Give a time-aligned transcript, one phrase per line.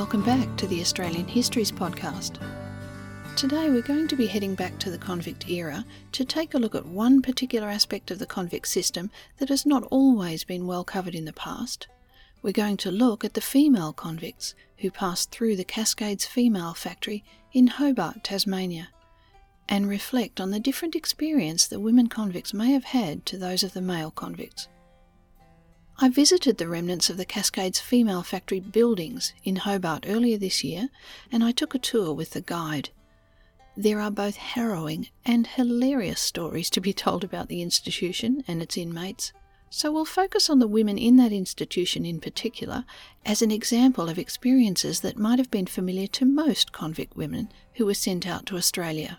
[0.00, 2.38] welcome back to the Australian Histories Podcast.
[3.36, 6.74] Today we're going to be heading back to the convict era to take a look
[6.74, 11.14] at one particular aspect of the convict system that has not always been well covered
[11.14, 11.86] in the past.
[12.40, 17.22] We're going to look at the female convicts who passed through the Cascades Female Factory
[17.52, 18.88] in Hobart, Tasmania,
[19.68, 23.74] and reflect on the different experience the women convicts may have had to those of
[23.74, 24.66] the male convicts.
[26.02, 30.88] I visited the remnants of the Cascades Female Factory buildings in Hobart earlier this year
[31.30, 32.88] and I took a tour with the guide.
[33.76, 38.78] There are both harrowing and hilarious stories to be told about the institution and its
[38.78, 39.34] inmates,
[39.68, 42.86] so we'll focus on the women in that institution in particular
[43.26, 47.84] as an example of experiences that might have been familiar to most convict women who
[47.84, 49.18] were sent out to Australia.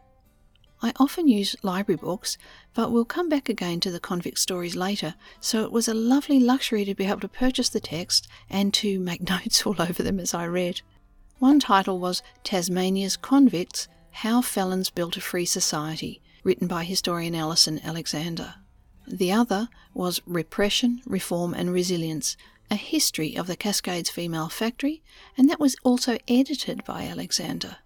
[0.81, 2.37] I often use library books,
[2.73, 6.39] but we'll come back again to the convict stories later, so it was a lovely
[6.39, 10.19] luxury to be able to purchase the text and to make notes all over them
[10.19, 10.81] as I read.
[11.39, 17.79] One title was Tasmania's Convicts How Felons Built a Free Society written by historian Alison
[17.83, 18.55] Alexander.
[19.09, 22.37] The other was Repression, Reform and Resilience,
[22.69, 25.01] a history of the Cascades Female Factory,
[25.35, 27.77] and that was also edited by Alexander.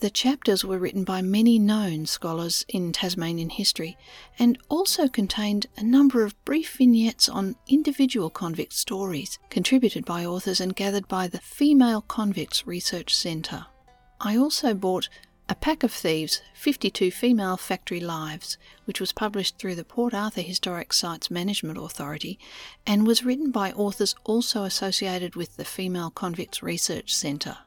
[0.00, 3.96] The chapters were written by many known scholars in Tasmanian history
[4.38, 10.60] and also contained a number of brief vignettes on individual convict stories contributed by authors
[10.60, 13.66] and gathered by the Female Convicts Research Centre.
[14.20, 15.08] I also bought
[15.46, 18.56] a Pack of Thieves 52 Female Factory Lives,
[18.86, 22.38] which was published through the Port Arthur Historic Sites Management Authority
[22.86, 27.58] and was written by authors also associated with the Female Convicts Research Centre.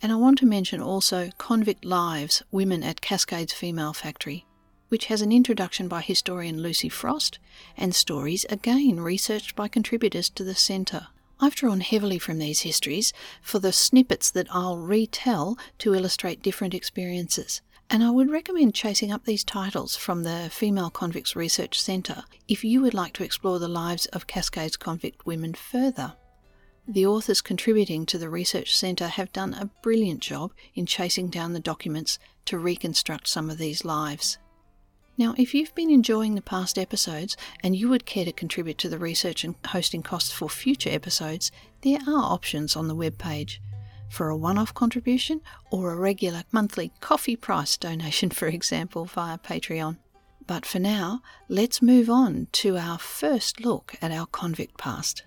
[0.00, 4.46] And I want to mention also Convict Lives Women at Cascades Female Factory,
[4.88, 7.38] which has an introduction by historian Lucy Frost
[7.76, 11.08] and stories again researched by contributors to the centre.
[11.40, 16.74] I've drawn heavily from these histories for the snippets that I'll retell to illustrate different
[16.74, 17.62] experiences.
[17.90, 22.64] And I would recommend chasing up these titles from the Female Convicts Research Centre if
[22.64, 26.14] you would like to explore the lives of Cascades convict women further.
[26.86, 31.52] The authors contributing to the Research Centre have done a brilliant job in chasing down
[31.52, 34.38] the documents to reconstruct some of these lives.
[35.18, 38.88] Now, if you've been enjoying the past episodes and you would care to contribute to
[38.88, 41.50] the research and hosting costs for future episodes,
[41.82, 43.58] there are options on the webpage
[44.08, 45.40] for a one off contribution
[45.72, 49.96] or a regular monthly coffee price donation, for example, via Patreon.
[50.46, 55.24] But for now, let's move on to our first look at our convict past.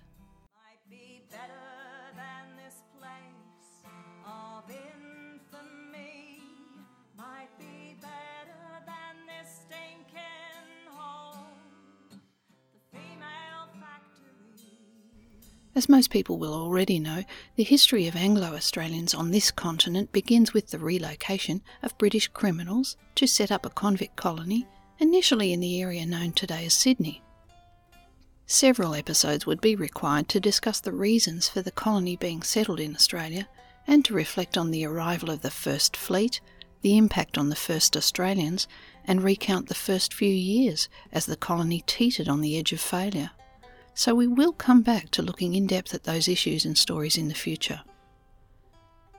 [15.74, 17.24] As most people will already know,
[17.56, 22.98] the history of Anglo Australians on this continent begins with the relocation of British criminals
[23.14, 24.66] to set up a convict colony,
[24.98, 27.22] initially in the area known today as Sydney.
[28.44, 32.94] Several episodes would be required to discuss the reasons for the colony being settled in
[32.94, 33.48] Australia
[33.86, 36.42] and to reflect on the arrival of the First Fleet,
[36.82, 38.68] the impact on the first Australians,
[39.06, 43.30] and recount the first few years as the colony teetered on the edge of failure
[43.94, 47.28] so we will come back to looking in depth at those issues and stories in
[47.28, 47.82] the future.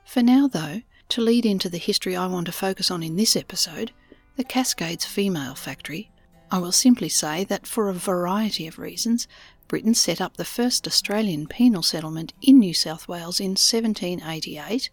[0.06, 3.36] For now, though, to lead into the history I want to focus on in this
[3.36, 3.92] episode,
[4.36, 6.10] the Cascades Female Factory,
[6.52, 9.28] I will simply say that for a variety of reasons,
[9.68, 14.90] Britain set up the first Australian penal settlement in New South Wales in 1788,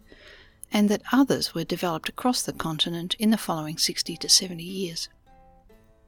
[0.73, 5.09] and that others were developed across the continent in the following 60 to 70 years.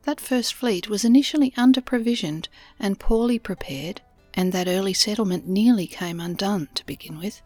[0.04, 4.00] That first fleet was initially under provisioned and poorly prepared,
[4.34, 7.40] and that early settlement nearly came undone to begin with.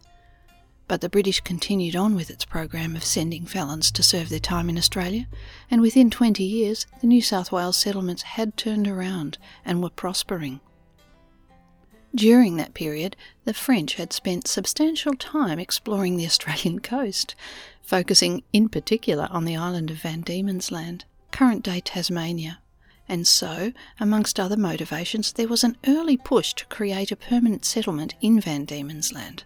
[0.87, 4.69] But the British continued on with its program of sending felons to serve their time
[4.69, 5.27] in Australia,
[5.69, 10.59] and within 20 years the New South Wales settlements had turned around and were prospering.
[12.15, 17.35] During that period, the French had spent substantial time exploring the Australian coast,
[17.83, 22.59] focusing in particular on the island of Van Diemen's Land current day Tasmania,
[23.09, 28.15] and so, amongst other motivations, there was an early push to create a permanent settlement
[28.21, 29.45] in Van Diemen's Land.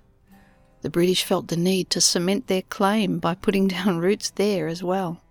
[0.82, 4.84] The British felt the need to cement their claim by putting down roots there as
[4.84, 5.22] well.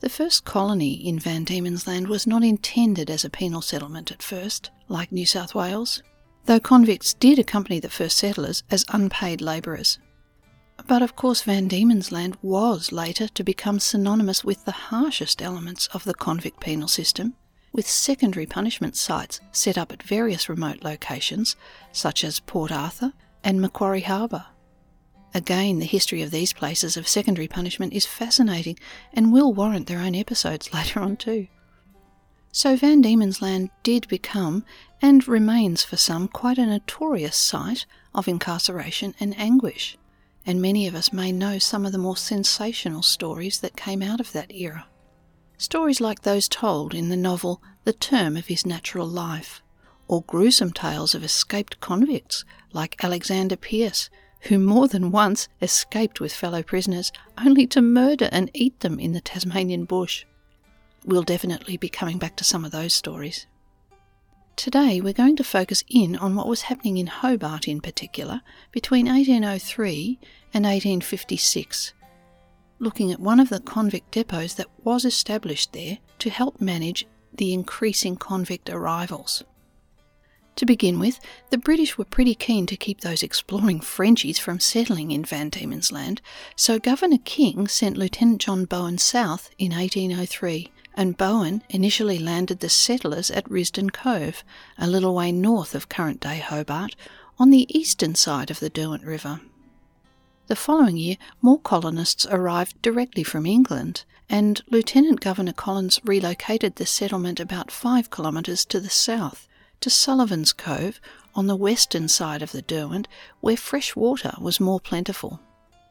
[0.00, 4.22] The first colony in Van Diemen's Land was not intended as a penal settlement at
[4.22, 6.02] first, like New South Wales,
[6.46, 9.98] though convicts did accompany the first settlers as unpaid labourers.
[10.86, 15.86] But of course, Van Diemen's Land was later to become synonymous with the harshest elements
[15.88, 17.34] of the convict penal system,
[17.72, 21.56] with secondary punishment sites set up at various remote locations,
[21.92, 23.12] such as Port Arthur
[23.44, 24.46] and Macquarie Harbour.
[25.34, 28.78] Again, the history of these places of secondary punishment is fascinating
[29.12, 31.48] and will warrant their own episodes later on, too.
[32.50, 34.64] So, Van Diemen's Land did become,
[35.02, 37.84] and remains for some, quite a notorious site
[38.14, 39.98] of incarceration and anguish,
[40.48, 44.18] and many of us may know some of the more sensational stories that came out
[44.18, 44.86] of that era.
[45.58, 49.60] Stories like those told in the novel The Term of His Natural Life,
[50.08, 54.08] or gruesome tales of escaped convicts like Alexander Pearce,
[54.42, 59.12] who more than once escaped with fellow prisoners only to murder and eat them in
[59.12, 60.24] the Tasmanian bush.
[61.04, 63.46] We'll definitely be coming back to some of those stories.
[64.58, 68.40] Today, we're going to focus in on what was happening in Hobart in particular
[68.72, 70.18] between 1803
[70.52, 71.92] and 1856,
[72.80, 77.54] looking at one of the convict depots that was established there to help manage the
[77.54, 79.44] increasing convict arrivals.
[80.56, 81.20] To begin with,
[81.50, 85.92] the British were pretty keen to keep those exploring Frenchies from settling in Van Diemen's
[85.92, 86.20] Land,
[86.56, 92.68] so Governor King sent Lieutenant John Bowen south in 1803, and Bowen initially landed the
[92.68, 94.42] settlers at Risdon Cove,
[94.76, 96.96] a little way north of current day Hobart,
[97.38, 99.40] on the eastern side of the Derwent River.
[100.48, 106.84] The following year, more colonists arrived directly from England, and Lieutenant Governor Collins relocated the
[106.84, 109.46] settlement about five kilometres to the south
[109.80, 111.00] to Sullivan's Cove
[111.32, 113.06] on the western side of the Derwent,
[113.40, 115.38] where fresh water was more plentiful.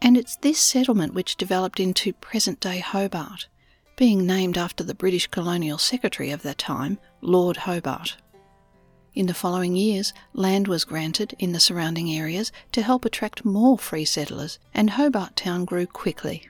[0.02, 3.48] And it's this settlement which developed into present day Hobart,
[3.98, 8.16] being named after the British colonial secretary of that time, Lord Hobart.
[9.16, 13.76] In the following years, land was granted in the surrounding areas to help attract more
[13.80, 16.48] free settlers, and Hobart Town grew quickly.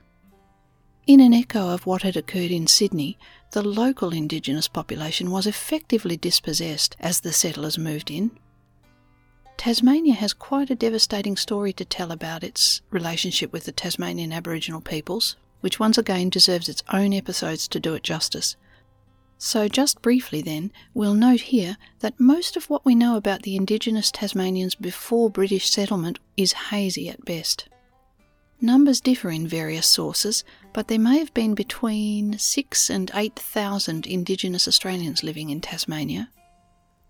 [1.07, 3.17] In an echo of what had occurred in Sydney,
[3.51, 8.31] the local Indigenous population was effectively dispossessed as the settlers moved in.
[9.55, 14.81] Tasmania has quite a devastating story to tell about its relationship with the Tasmanian Aboriginal
[14.81, 18.56] peoples, which once again deserves its own episodes to do it justice.
[19.39, 23.56] So, just briefly then, we'll note here that most of what we know about the
[23.56, 27.69] Indigenous Tasmanians before British settlement is hazy at best.
[28.59, 30.44] Numbers differ in various sources,
[30.74, 36.31] but there may have been between 6 and 8,000 Indigenous Australians living in Tasmania.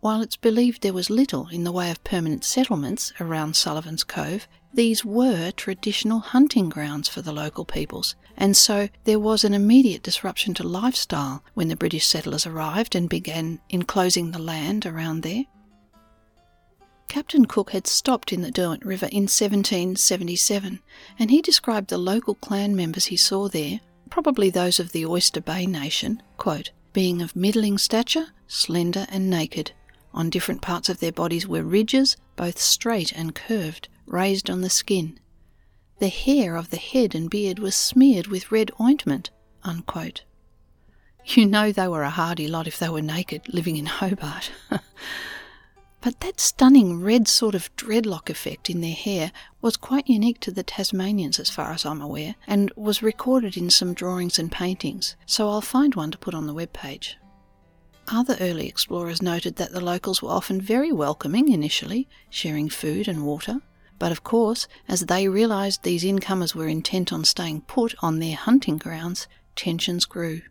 [0.01, 4.47] While it's believed there was little in the way of permanent settlements around Sullivan's Cove,
[4.77, 10.03] these were traditional hunting grounds for the local peoples, and so there was an immediate
[10.03, 15.45] disruption to lifestyle when the British settlers arrived and began enclosing the land around there.
[17.07, 20.79] Captain Cook had stopped in the Derwent River in 1777,
[21.17, 23.79] and he described the local clan members he saw there,
[24.11, 29.71] probably those of the Oyster Bay Nation, quote, being of middling stature, slender and naked.
[30.13, 34.69] On different parts of their bodies were ridges, both straight and curved, raised on the
[34.69, 35.19] skin.
[35.99, 39.29] The hair of the head and beard was smeared with red ointment.
[39.63, 40.23] Unquote.
[41.25, 44.51] You know they were a hardy lot if they were naked, living in Hobart.
[45.99, 50.51] But that stunning red sort of dreadlock effect in their hair was quite unique to
[50.51, 55.15] the Tasmanians, as far as I'm aware, and was recorded in some drawings and paintings,
[55.25, 57.17] so I'll find one to put on the web page.
[58.07, 63.25] Other early explorers noted that the locals were often very welcoming initially, sharing food and
[63.25, 63.61] water,
[63.99, 68.35] but of course, as they realised these incomers were intent on staying put on their
[68.35, 70.41] hunting grounds, tensions grew.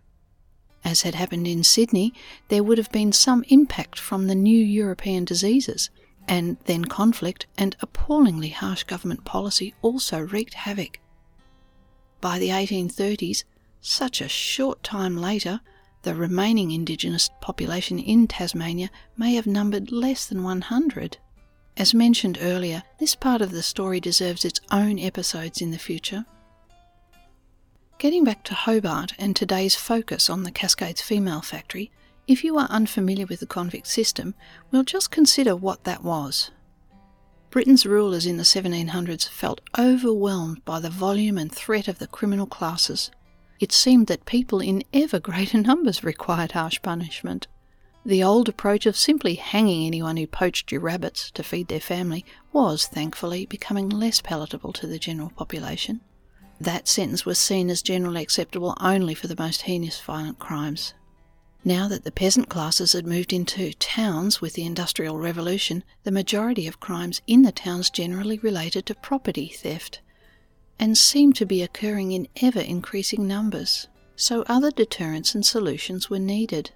[0.85, 2.15] As had happened in Sydney,
[2.49, 5.91] there would have been some impact from the new European diseases,
[6.29, 11.01] and then conflict and appallingly harsh government policy also wreaked havoc.
[12.21, 13.45] By the 1830s,
[13.81, 15.61] such a short time later,
[16.03, 21.19] the remaining Indigenous population in Tasmania may have numbered less than 100.
[21.79, 26.25] As mentioned earlier, this part of the story deserves its own episodes in the future.
[27.99, 31.91] Getting back to Hobart and today's focus on the Cascades Female Factory,
[32.27, 34.35] if you are unfamiliar with the convict system,
[34.71, 36.51] we'll just consider what that was.
[37.51, 42.47] Britain's rulers in the 1700s felt overwhelmed by the volume and threat of the criminal
[42.47, 43.11] classes.
[43.59, 47.47] it seemed that people in ever greater numbers required harsh punishment.
[48.07, 52.25] The old approach of simply hanging anyone who poached your rabbits to feed their family
[52.53, 56.03] was, thankfully, becoming less palatable to the general population.
[56.61, 60.95] That sentence was seen as generally acceptable only for the most heinous violent crimes.
[61.65, 66.69] Now that the peasant classes had moved into towns with the Industrial Revolution, the majority
[66.69, 70.01] of crimes in the towns generally related to property theft
[70.79, 73.89] and seemed to be occurring in ever increasing numbers.
[74.15, 76.71] So other deterrents and solutions were needed.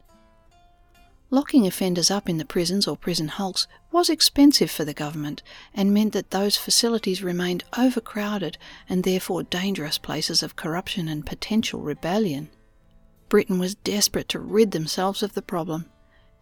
[1.33, 5.95] Locking offenders up in the prisons or prison hulks was expensive for the government and
[5.95, 8.59] meant that those facilities remained overcrowded
[8.89, 12.51] and therefore dangerous places of corruption and potential rebellion.
[13.29, 15.89] Britain was desperate to rid themselves of the problem,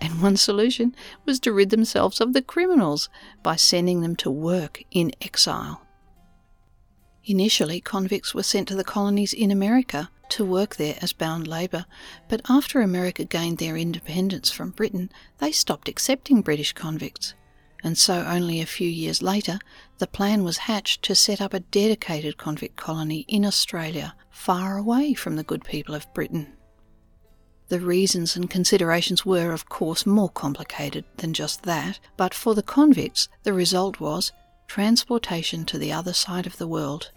[0.00, 3.11] and one solution was to rid themselves of the criminals
[3.42, 5.83] by sending them to work in exile.
[7.25, 11.87] Initially, convicts were sent to the colonies in America to work there as bound labour,
[12.28, 17.35] but after America gained their independence from Britain, they stopped accepting British convicts.
[17.82, 19.58] And so, only a few years later,
[19.99, 25.14] the plan was hatched to set up a dedicated convict colony in Australia, far away
[25.14, 26.54] from the good people of Britain.
[27.68, 32.62] The reasons and considerations were, of course, more complicated than just that, but for the
[32.62, 34.32] convicts, the result was
[34.66, 37.11] transportation to the other side of the world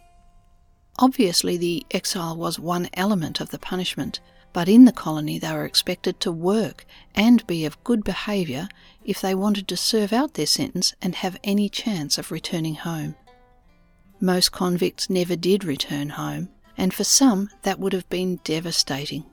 [1.03, 4.19] Obviously, the exile was one element of the punishment,
[4.53, 8.69] but in the colony they were expected to work and be of good behaviour
[9.03, 13.15] if they wanted to serve out their sentence and have any chance of returning home.
[14.19, 19.25] Most convicts never did return home, and for some that would have been devastating.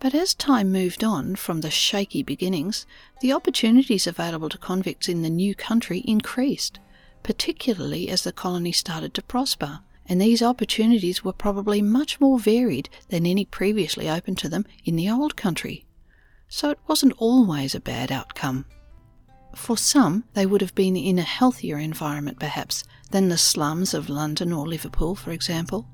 [0.00, 2.84] But as time moved on from the shaky beginnings,
[3.20, 6.80] the opportunities available to convicts in the new country increased,
[7.22, 12.90] particularly as the colony started to prosper and these opportunities were probably much more varied
[13.10, 15.86] than any previously open to them in the old country.
[16.48, 18.64] So it wasn't always a bad outcome.
[19.54, 24.08] For some, they would have been in a healthier environment, perhaps, than the slums of
[24.08, 25.86] London or Liverpool, for example.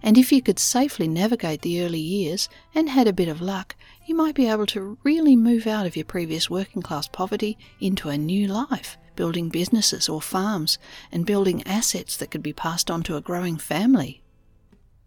[0.00, 3.74] And if you could safely navigate the early years and had a bit of luck,
[4.06, 8.10] you might be able to really move out of your previous working class poverty into
[8.10, 10.78] a new life building businesses or farms,
[11.10, 14.22] and building assets that could be passed on to a growing family.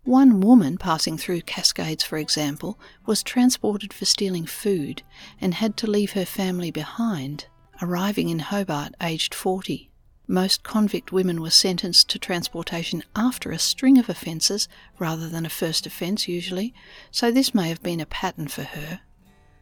[0.03, 5.03] One woman passing through Cascades, for example, was transported for stealing food
[5.39, 7.45] and had to leave her family behind,
[7.81, 9.89] arriving in Hobart aged 40.
[10.27, 14.67] Most convict women were sentenced to transportation after a string of offences
[14.99, 16.73] rather than a first offence, usually,
[17.11, 19.01] so this may have been a pattern for her.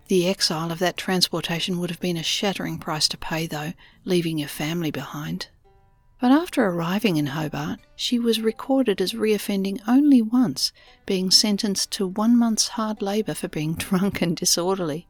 [0.08, 3.74] The exile of that transportation would have been a shattering price to pay, though,
[4.06, 5.50] leaving your family behind.
[6.22, 10.72] But after arriving in Hobart, she was recorded as reoffending only once,
[11.06, 15.08] being sentenced to one month's hard labour for being drunk and disorderly.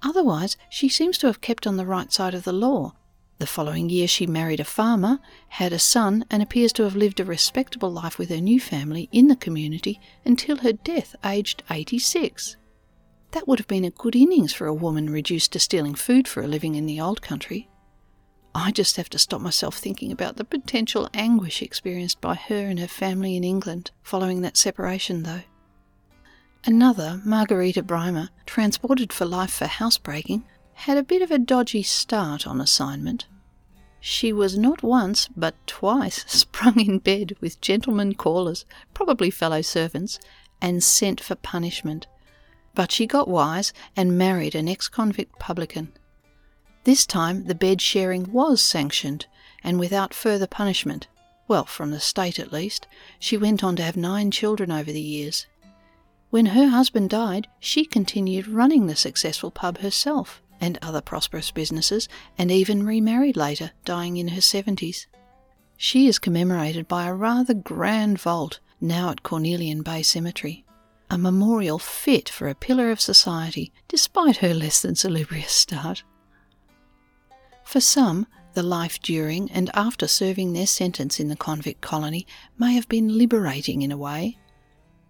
[0.00, 2.92] Otherwise, she seems to have kept on the right side of the law.
[3.38, 7.18] The following year, she married a farmer, had a son, and appears to have lived
[7.18, 12.56] a respectable life with her new family in the community until her death aged 86.
[13.32, 16.42] That would have been a good innings for a woman reduced to stealing food for
[16.42, 17.68] a living in the old country.
[18.54, 22.80] I just have to stop myself thinking about the potential anguish experienced by her and
[22.80, 25.42] her family in England following that separation, though.
[26.64, 32.46] Another, Margarita Brymer, transported for life for housebreaking, had a bit of a dodgy start
[32.46, 33.26] on assignment.
[34.00, 40.18] She was not once, but twice, sprung in bed with gentlemen callers, probably fellow servants,
[40.60, 42.06] and sent for punishment
[42.78, 45.92] but she got wise and married an ex convict publican.
[46.84, 49.26] This time the bed sharing was sanctioned,
[49.64, 51.08] and without further punishment,
[51.48, 52.86] well, from the state at least,
[53.18, 55.48] she went on to have nine children over the years.
[56.30, 62.08] When her husband died, she continued running the successful pub herself and other prosperous businesses,
[62.38, 65.06] and even remarried later, dying in her 70s.
[65.76, 70.64] She is commemorated by a rather grand vault now at Cornelian Bay Cemetery
[71.10, 76.02] a memorial fit for a pillar of society, despite her less than salubrious start.
[77.64, 82.26] For some, the life during and after serving their sentence in the convict colony
[82.58, 84.38] may have been liberating in a way.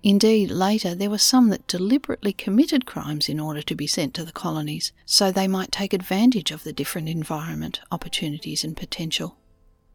[0.02, 4.24] Indeed, later there were some that deliberately committed crimes in order to be sent to
[4.24, 9.37] the colonies, so they might take advantage of the different environment, opportunities, and potential.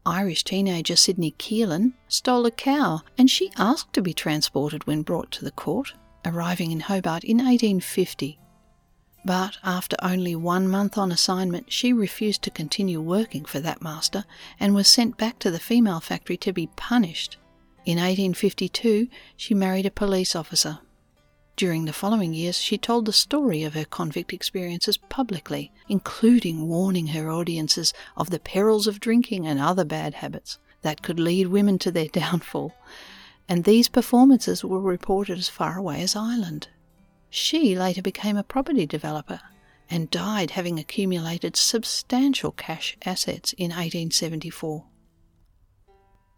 [0.06, 5.30] Irish teenager Sydney Keelan stole a cow and she asked to be transported when brought
[5.32, 5.94] to the court,
[6.26, 8.38] arriving in Hobart in 1850.
[9.24, 14.26] But after only one month on assignment, she refused to continue working for that master
[14.60, 17.38] and was sent back to the female factory to be punished.
[17.86, 20.80] In 1852, she married a police officer.
[21.56, 27.08] During the following years, she told the story of her convict experiences publicly, including warning
[27.08, 31.78] her audiences of the perils of drinking and other bad habits that could lead women
[31.78, 32.74] to their downfall.
[33.48, 36.68] And these performances were reported as far away as Ireland.
[37.30, 39.40] She later became a property developer
[39.88, 44.84] and died having accumulated substantial cash assets in 1874.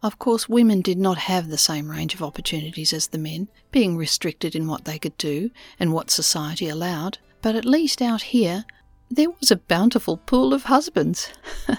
[0.03, 3.97] Of course, women did not have the same range of opportunities as the men, being
[3.97, 5.49] restricted in what they could do
[5.79, 8.65] and what society allowed, but at least out here,
[9.09, 11.29] there was a bountiful pool of husbands.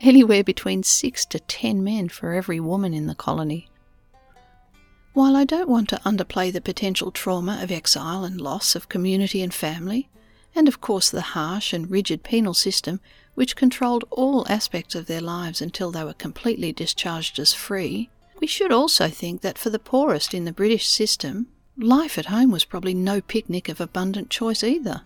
[0.00, 3.68] Anywhere between six to ten men for every woman in the colony.
[5.12, 9.42] While I don't want to underplay the potential trauma of exile and loss of community
[9.42, 10.08] and family,
[10.54, 13.00] and of course the harsh and rigid penal system
[13.40, 18.46] which controlled all aspects of their lives until they were completely discharged as free, we
[18.46, 21.46] should also think that for the poorest in the British system,
[21.78, 25.00] life at home was probably no picnic of abundant choice either.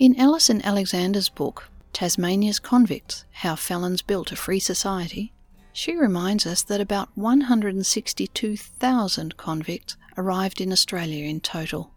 [0.00, 5.32] In Alison Alexander's book, Tasmania's Convicts How Felons Built a Free Society,
[5.72, 11.93] she reminds us that about 162,000 convicts arrived in Australia in total.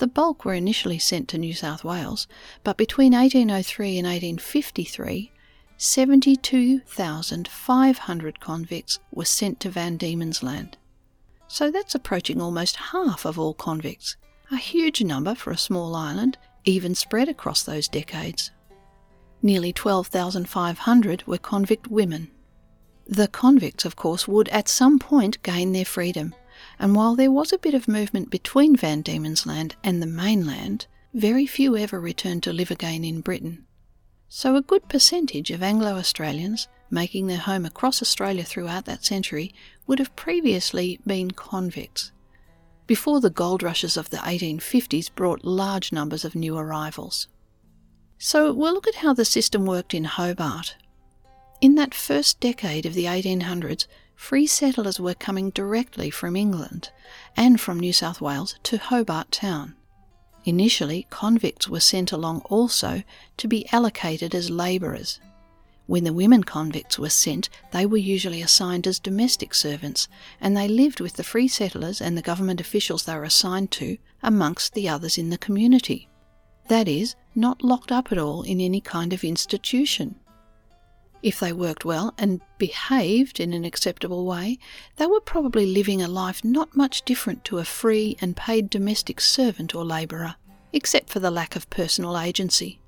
[0.00, 2.26] The bulk were initially sent to New South Wales,
[2.64, 5.30] but between 1803 and 1853,
[5.76, 10.78] 72,500 convicts were sent to Van Diemen's Land.
[11.48, 14.16] So that's approaching almost half of all convicts,
[14.50, 18.52] a huge number for a small island, even spread across those decades.
[19.42, 22.30] Nearly 12,500 were convict women.
[23.06, 26.34] The convicts, of course, would at some point gain their freedom,
[26.78, 30.86] and while there was a bit of movement between Van Diemen's Land and the mainland,
[31.14, 33.66] very few ever returned to live again in Britain.
[34.28, 39.54] So a good percentage of Anglo Australians making their home across Australia throughout that century
[39.86, 42.12] would have previously been convicts,
[42.86, 47.28] before the gold rushes of the 1850s brought large numbers of new arrivals.
[48.18, 50.76] So we'll look at how the system worked in Hobart.
[51.60, 53.86] In that first decade of the 1800s,
[54.20, 56.90] free settlers were coming directly from England
[57.38, 59.74] and from New South Wales to Hobart Town.
[60.44, 63.02] Initially, convicts were sent along also
[63.38, 65.20] to be allocated as labourers.
[65.86, 70.06] When the women convicts were sent, they were usually assigned as domestic servants,
[70.38, 73.96] and they lived with the free settlers and the government officials they were assigned to
[74.22, 76.08] amongst the others in the community.
[76.68, 80.16] That is, not locked up at all in any kind of institution.
[81.22, 84.58] If they worked well and behaved in an acceptable way,
[84.96, 89.20] they were probably living a life not much different to a free and paid domestic
[89.20, 90.36] servant or labourer,
[90.72, 92.80] except for the lack of personal agency.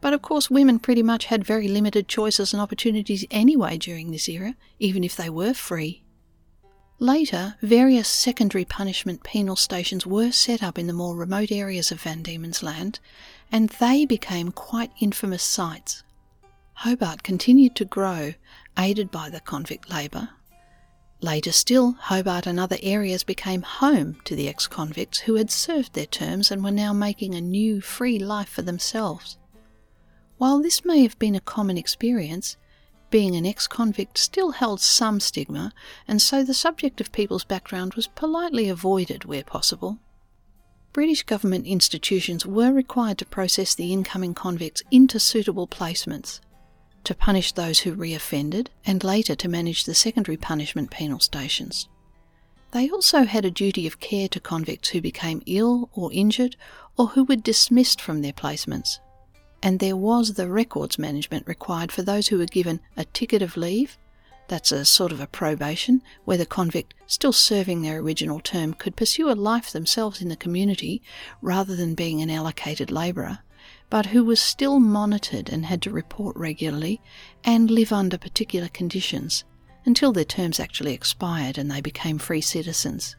[0.00, 4.28] But of course, women pretty much had very limited choices and opportunities anyway during this
[4.28, 6.04] era, even if they were free.
[7.00, 12.02] Later, various secondary punishment penal stations were set up in the more remote areas of
[12.02, 13.00] Van Diemen's Land,
[13.50, 16.04] and they became quite infamous sites.
[16.80, 18.32] Hobart continued to grow,
[18.78, 20.30] aided by the convict labour.
[21.20, 25.92] Later still, Hobart and other areas became home to the ex convicts who had served
[25.92, 29.36] their terms and were now making a new, free life for themselves.
[30.38, 32.56] While this may have been a common experience,
[33.10, 35.74] being an ex convict still held some stigma,
[36.08, 39.98] and so the subject of people's background was politely avoided where possible.
[40.94, 46.40] British government institutions were required to process the incoming convicts into suitable placements
[47.04, 51.88] to punish those who reoffended, and later to manage the secondary punishment penal stations.
[52.72, 56.56] They also had a duty of care to convicts who became ill or injured
[56.96, 58.98] or who were dismissed from their placements.
[59.62, 63.56] And there was the records management required for those who were given a ticket of
[63.56, 63.98] leave,
[64.50, 68.96] that's a sort of a probation, where the convict, still serving their original term, could
[68.96, 71.02] pursue a life themselves in the community
[71.40, 73.38] rather than being an allocated labourer,
[73.90, 77.00] but who was still monitored and had to report regularly
[77.44, 79.44] and live under particular conditions
[79.84, 83.16] until their terms actually expired and they became free citizens.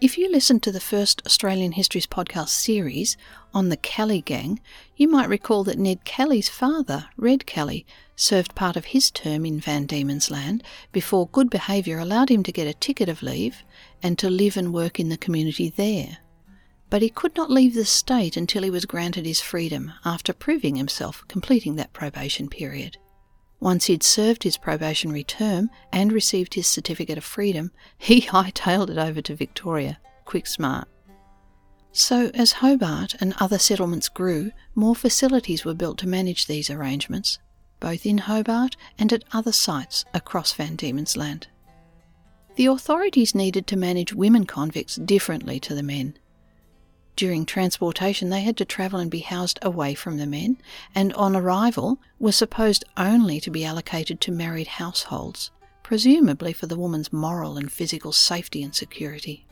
[0.00, 3.16] If you listened to the first Australian Histories podcast series
[3.54, 4.60] on the Kelly Gang,
[4.96, 9.60] you might recall that Ned Kelly's father, Red Kelly, served part of his term in
[9.60, 13.62] Van Diemen's Land before good behaviour allowed him to get a ticket of leave
[14.02, 16.18] and to live and work in the community there
[16.92, 20.76] but he could not leave the state until he was granted his freedom after proving
[20.76, 22.98] himself completing that probation period.
[23.60, 28.98] Once he'd served his probationary term and received his certificate of freedom, he hightailed it
[28.98, 29.98] over to Victoria.
[30.26, 30.86] Quick smart.
[31.92, 37.38] So, as Hobart and other settlements grew, more facilities were built to manage these arrangements,
[37.80, 41.46] both in Hobart and at other sites across Van Diemen's Land.
[42.56, 46.18] the authorities needed to manage women convicts differently to the men.
[47.14, 50.56] During transportation, they had to travel and be housed away from the men,
[50.94, 55.50] and on arrival were supposed only to be allocated to married households,
[55.82, 59.46] presumably for the woman's moral and physical safety and security.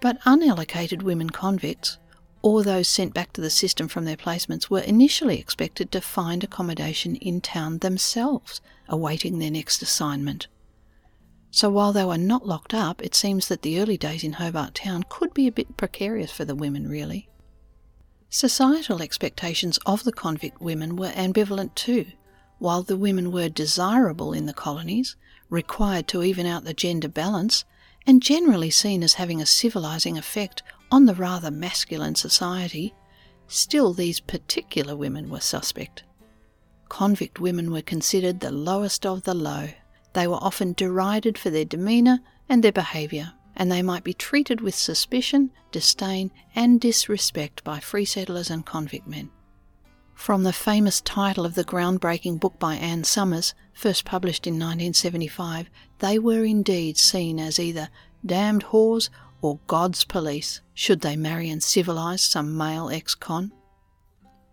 [0.00, 1.98] But unallocated women convicts,
[2.42, 6.42] or those sent back to the system from their placements, were initially expected to find
[6.42, 10.48] accommodation in town themselves, awaiting their next assignment.
[11.50, 14.74] So while they were not locked up, it seems that the early days in Hobart
[14.74, 17.28] Town could be a bit precarious for the women, really.
[18.28, 22.06] Societal expectations of the convict women were ambivalent too.
[22.58, 25.16] While the women were desirable in the colonies,
[25.48, 27.64] required to even out the gender balance,
[28.06, 32.94] and generally seen as having a civilizing effect on the rather masculine society,
[33.48, 36.04] still these particular women were suspect.
[36.88, 39.70] Convict women were considered the lowest of the low.
[40.12, 44.60] They were often derided for their demeanour and their behaviour, and they might be treated
[44.60, 49.30] with suspicion, disdain, and disrespect by free settlers and convict men.
[50.14, 55.70] From the famous title of the groundbreaking book by Anne Summers, first published in 1975,
[56.00, 57.88] they were indeed seen as either
[58.24, 59.08] damned whores
[59.40, 63.52] or God's police, should they marry and civilise some male ex con.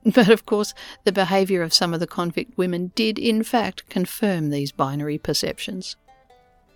[0.13, 4.49] But of course, the behaviour of some of the convict women did, in fact, confirm
[4.49, 5.95] these binary perceptions.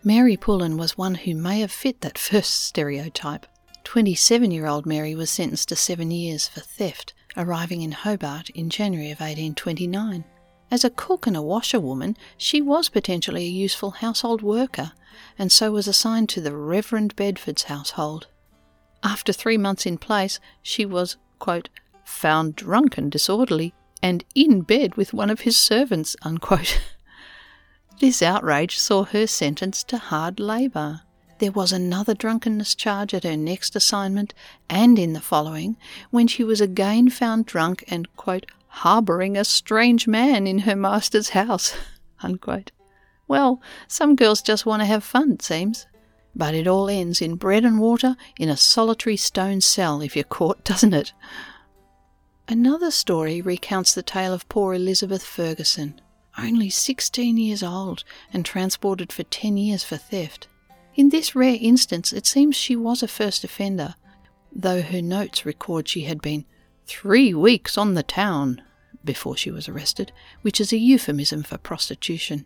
[0.03, 3.45] Mary Pullen was one who may have fit that first stereotype.
[3.83, 8.69] 27 year old Mary was sentenced to seven years for theft, arriving in Hobart in
[8.69, 10.23] January of 1829.
[10.71, 14.93] As a cook and a washerwoman, she was potentially a useful household worker,
[15.37, 18.27] and so was assigned to the Reverend Bedford's household.
[19.03, 21.69] After three months in place, she was, quote,
[22.11, 26.15] found drunk and disorderly, and in bed with one of his servants.
[26.23, 26.79] Unquote.
[27.99, 31.01] this outrage saw her sentenced to hard labour.
[31.39, 34.33] There was another drunkenness charge at her next assignment
[34.69, 35.77] and in the following,
[36.11, 41.29] when she was again found drunk and, quote, harbouring a strange man in her master's
[41.29, 41.75] house.
[42.21, 42.71] Unquote.
[43.27, 45.87] Well, some girls just want to have fun, it seems.
[46.35, 50.23] But it all ends in bread and water in a solitary stone cell if you're
[50.23, 51.13] caught, doesn't it?
[52.47, 56.01] Another story recounts the tale of poor Elizabeth Ferguson,
[56.37, 60.47] only 16 years old and transported for 10 years for theft.
[60.95, 63.95] In this rare instance, it seems she was a first offender,
[64.51, 66.45] though her notes record she had been
[66.85, 68.61] three weeks on the town
[69.03, 72.45] before she was arrested, which is a euphemism for prostitution.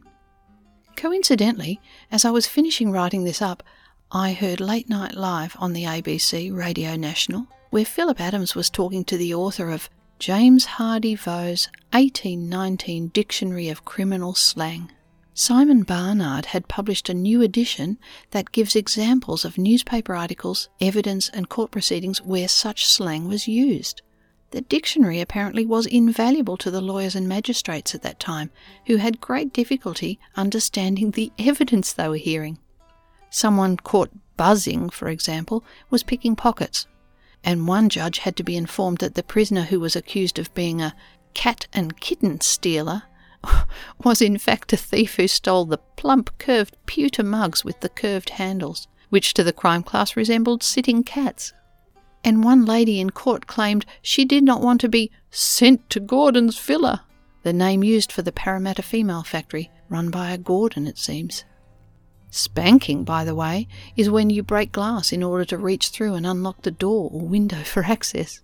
[0.95, 1.81] Coincidentally,
[2.12, 3.63] as I was finishing writing this up,
[4.12, 9.03] I heard Late Night Live on the ABC Radio National, where Philip Adams was talking
[9.03, 14.93] to the author of James Hardy Vaux's 1819 Dictionary of Criminal Slang.
[15.33, 17.97] Simon Barnard had published a new edition
[18.31, 24.01] that gives examples of newspaper articles, evidence, and court proceedings where such slang was used.
[24.51, 28.51] The dictionary apparently was invaluable to the lawyers and magistrates at that time,
[28.88, 32.57] who had great difficulty understanding the evidence they were hearing.
[33.29, 36.88] Someone caught buzzing, for example, was picking pockets,
[37.45, 40.81] and one judge had to be informed that the prisoner who was accused of being
[40.81, 40.95] a
[41.36, 43.03] cat and kitten stealer
[44.03, 48.31] was in fact a thief who stole the plump, curved pewter mugs with the curved
[48.31, 51.53] handles, which to the crime class resembled sitting cats.
[52.23, 56.58] And one lady in court claimed she did not want to be sent to Gordon's
[56.58, 57.03] Villa,
[57.43, 61.45] the name used for the Parramatta Female Factory, run by a Gordon, it seems.
[62.36, 66.28] Spanking, by the way, is when you break glass in order to reach through and
[66.28, 68.41] unlock the door or window for access.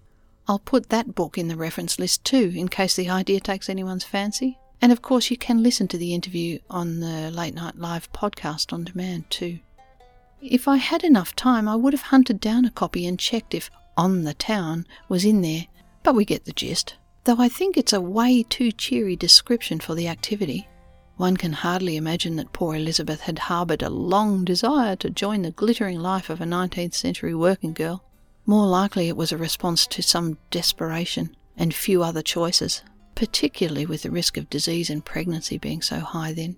[0.48, 4.06] I'll put that book in the reference list too, in case the idea takes anyone's
[4.06, 4.58] fancy.
[4.82, 8.72] And of course, you can listen to the interview on the Late Night Live podcast
[8.72, 9.60] on demand too.
[10.42, 13.70] If I had enough time, I would have hunted down a copy and checked if
[13.98, 15.66] On the Town was in there,
[16.02, 16.96] but we get the gist.
[17.26, 20.70] Though I think it's a way too cheery description for the activity.
[21.22, 25.52] One can hardly imagine that poor Elizabeth had harboured a long desire to join the
[25.52, 28.04] glittering life of a 19th century working girl.
[28.48, 32.82] More likely it was a response to some desperation and few other choices,
[33.14, 36.56] particularly with the risk of disease and pregnancy being so high then.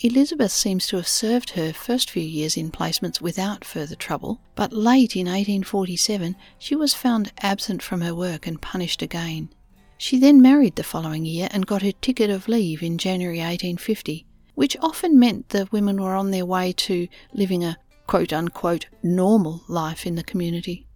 [0.00, 4.72] Elizabeth seems to have served her first few years in placements without further trouble, but
[4.72, 9.50] late in 1847 she was found absent from her work and punished again.
[10.00, 14.24] She then married the following year and got her ticket of leave in January 1850,
[14.54, 19.62] which often meant the women were on their way to living a quote unquote normal
[19.68, 20.86] life in the community.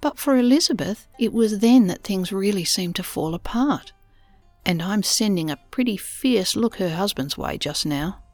[0.00, 3.92] But for Elizabeth, it was then that things really seemed to fall apart.
[4.64, 8.24] And I'm sending a pretty fierce look her husband's way just now.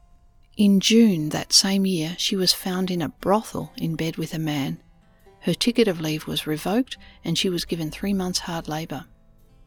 [0.57, 4.39] In June that same year, she was found in a brothel in bed with a
[4.39, 4.79] man.
[5.41, 9.05] Her ticket of leave was revoked and she was given three months' hard labour.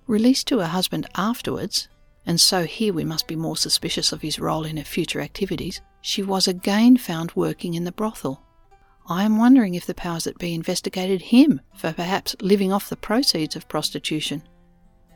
[0.07, 1.88] Released to her husband afterwards,
[2.25, 5.81] and so here we must be more suspicious of his role in her future activities,
[6.01, 8.42] she was again found working in the brothel.
[9.09, 12.97] I am wondering if the powers that be investigated him for perhaps living off the
[12.97, 14.42] proceeds of prostitution.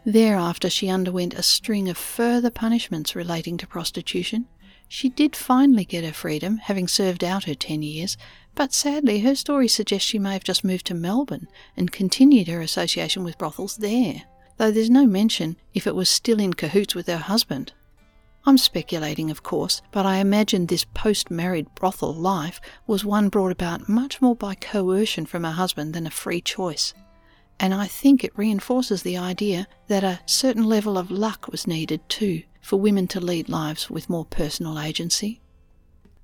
[0.05, 4.47] Thereafter, she underwent a string of further punishments relating to prostitution,
[4.93, 8.17] she did finally get her freedom, having served out her 10 years,
[8.57, 12.61] but sadly her story suggests she may have just moved to Melbourne and continued her
[12.61, 14.25] association with brothels there,
[14.61, 17.73] though there's no mention if it was still in cahoots with her husband.
[18.45, 23.53] I'm speculating, of course, but I imagine this post married brothel life was one brought
[23.53, 26.93] about much more by coercion from her husband than a free choice.
[27.59, 32.07] And I think it reinforces the idea that a certain level of luck was needed
[32.11, 35.41] too for women to lead lives with more personal agency.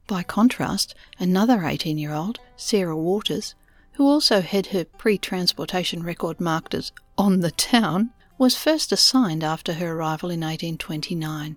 [0.07, 3.55] By contrast, another 18 year old, Sarah Waters,
[3.93, 9.43] who also had her pre transportation record marked as on the town, was first assigned
[9.43, 11.57] after her arrival in 1829.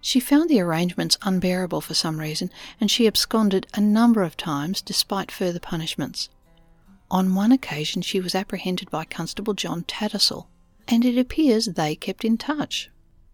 [0.00, 4.80] She found the arrangements unbearable for some reason, and she absconded a number of times
[4.80, 6.28] despite further punishments.
[7.10, 10.46] On one occasion, she was apprehended by Constable John Tattersall,
[10.86, 12.90] and it appears they kept in touch.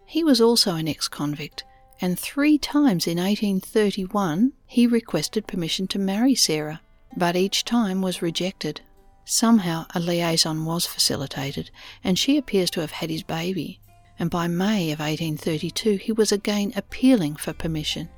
[0.07, 1.64] He was also an ex convict,
[2.00, 6.80] and three times in 1831 he requested permission to marry Sarah,
[7.16, 8.80] but each time was rejected.
[9.25, 11.71] Somehow a liaison was facilitated,
[12.03, 13.81] and she appears to have had his baby,
[14.19, 18.09] and by May of 1832 he was again appealing for permission.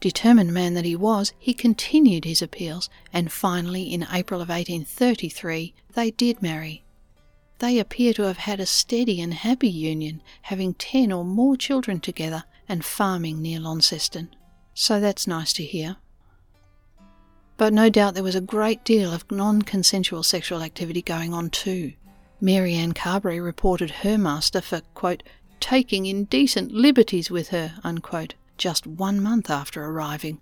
[0.00, 5.74] Determined man that he was, he continued his appeals, and finally, in April of 1833,
[5.94, 6.84] they did marry.
[7.58, 12.00] They appear to have had a steady and happy union, having ten or more children
[12.00, 14.34] together and farming near Launceston.
[14.74, 15.96] So that's nice to hear.
[17.56, 21.50] But no doubt there was a great deal of non consensual sexual activity going on
[21.50, 21.92] too.
[22.40, 25.22] Mary Ann Carberry reported her master for, quote,
[25.60, 30.40] taking indecent liberties with her, unquote, just one month after arriving.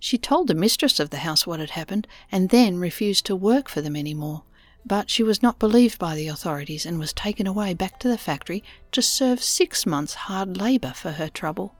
[0.00, 3.68] She told the mistress of the house what had happened and then refused to work
[3.68, 4.42] for them any more
[4.88, 8.16] but she was not believed by the authorities and was taken away back to the
[8.16, 11.74] factory to serve six months' hard labour for her trouble.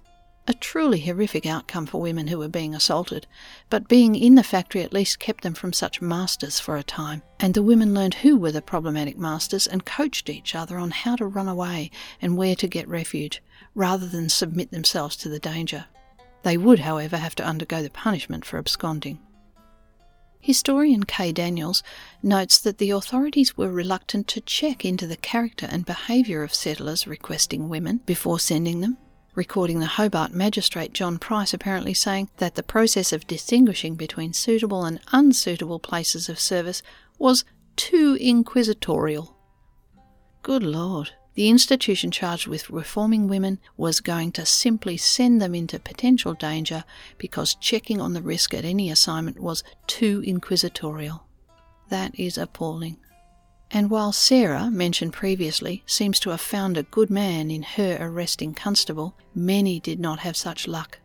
[0.50, 3.26] A truly horrific outcome for women who were being assaulted,
[3.68, 7.22] but being in the factory at least kept them from such masters for a time,
[7.38, 11.16] and the women learned who were the problematic masters and coached each other on how
[11.16, 11.90] to run away
[12.22, 13.42] and where to get refuge,
[13.74, 15.84] rather than submit themselves to the danger.
[16.44, 19.18] They would, however, have to undergo the punishment for absconding.
[20.40, 21.82] Historian Kay Daniels
[22.22, 27.06] notes that the authorities were reluctant to check into the character and behaviour of settlers
[27.06, 28.96] requesting women before sending them,
[29.38, 34.84] recording the Hobart magistrate John Price apparently saying that the process of distinguishing between suitable
[34.84, 36.82] and unsuitable places of service
[37.20, 37.44] was
[37.76, 39.36] too inquisitorial.
[40.42, 45.78] Good Lord the institution charged with reforming women was going to simply send them into
[45.78, 46.82] potential danger
[47.16, 51.28] because checking on the risk at any assignment was too inquisitorial.
[51.90, 52.96] That is appalling.
[53.70, 58.54] And while Sarah, mentioned previously, seems to have found a good man in her arresting
[58.54, 60.98] constable, many did not have such luck.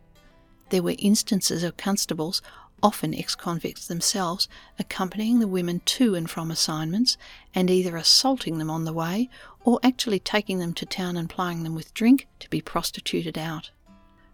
[0.70, 2.40] There were instances of constables
[2.82, 4.48] often ex convicts themselves,
[4.78, 7.16] accompanying the women to and from assignments
[7.54, 9.30] and either assaulting them on the way
[9.64, 13.70] or actually taking them to town and plying them with drink to be prostituted out.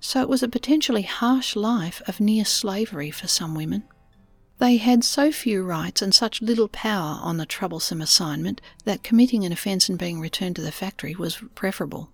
[0.01, 3.85] So it was a potentially harsh life of near slavery for some women.
[4.61, 9.43] They had so few rights and such little power on the troublesome assignment that committing
[9.47, 12.11] an offence and being returned to the factory was preferable.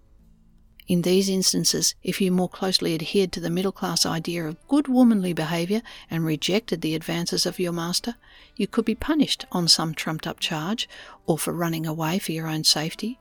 [0.86, 4.86] In these instances, if you more closely adhered to the middle class idea of good
[4.86, 8.14] womanly behaviour and rejected the advances of your master,
[8.54, 10.88] you could be punished on some trumped up charge
[11.26, 13.18] or for running away for your own safety.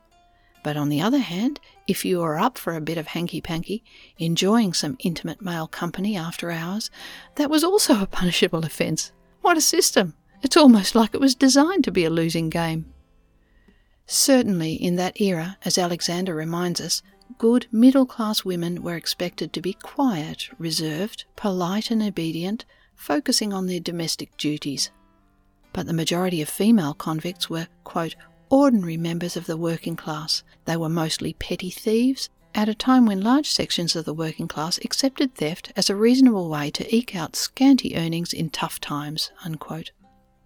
[0.62, 1.58] But on the other hand,
[1.88, 3.82] if you were up for a bit of hanky panky,
[4.18, 6.90] enjoying some intimate male company after hours,
[7.34, 9.10] that was also a punishable offence.
[9.46, 10.14] What a system!
[10.42, 12.92] It's almost like it was designed to be a losing game.
[14.04, 17.00] Certainly, in that era, as Alexander reminds us,
[17.38, 22.64] good middle class women were expected to be quiet, reserved, polite, and obedient,
[22.96, 24.90] focusing on their domestic duties.
[25.72, 28.16] But the majority of female convicts were, quote,
[28.50, 30.42] ordinary members of the working class.
[30.64, 34.78] They were mostly petty thieves, at a time when large sections of the working class
[34.78, 39.30] accepted theft as a reasonable way to eke out scanty earnings in tough times.
[39.44, 39.92] Unquote.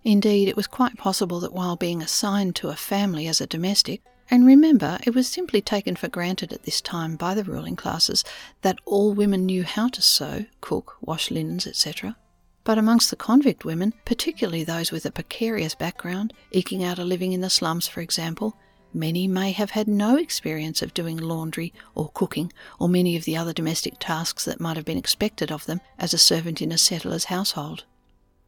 [0.03, 4.03] Indeed, it was quite possible that while being assigned to a family as a domestic,
[4.31, 8.25] And remember, it was simply taken for granted at this time by the ruling classes
[8.62, 12.16] that all women knew how to sew, cook, wash linens, etc.
[12.62, 17.33] But amongst the convict women, particularly those with a precarious background, eking out a living
[17.33, 18.57] in the slums, for example,
[18.92, 23.37] many may have had no experience of doing laundry or cooking or many of the
[23.37, 26.79] other domestic tasks that might have been expected of them as a servant in a
[26.79, 27.85] settler's household.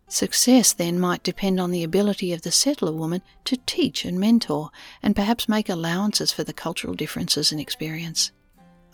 [0.09, 4.71] Success then might depend on the ability of the settler woman to teach and mentor
[5.03, 8.31] and perhaps make allowances for the cultural differences in experience.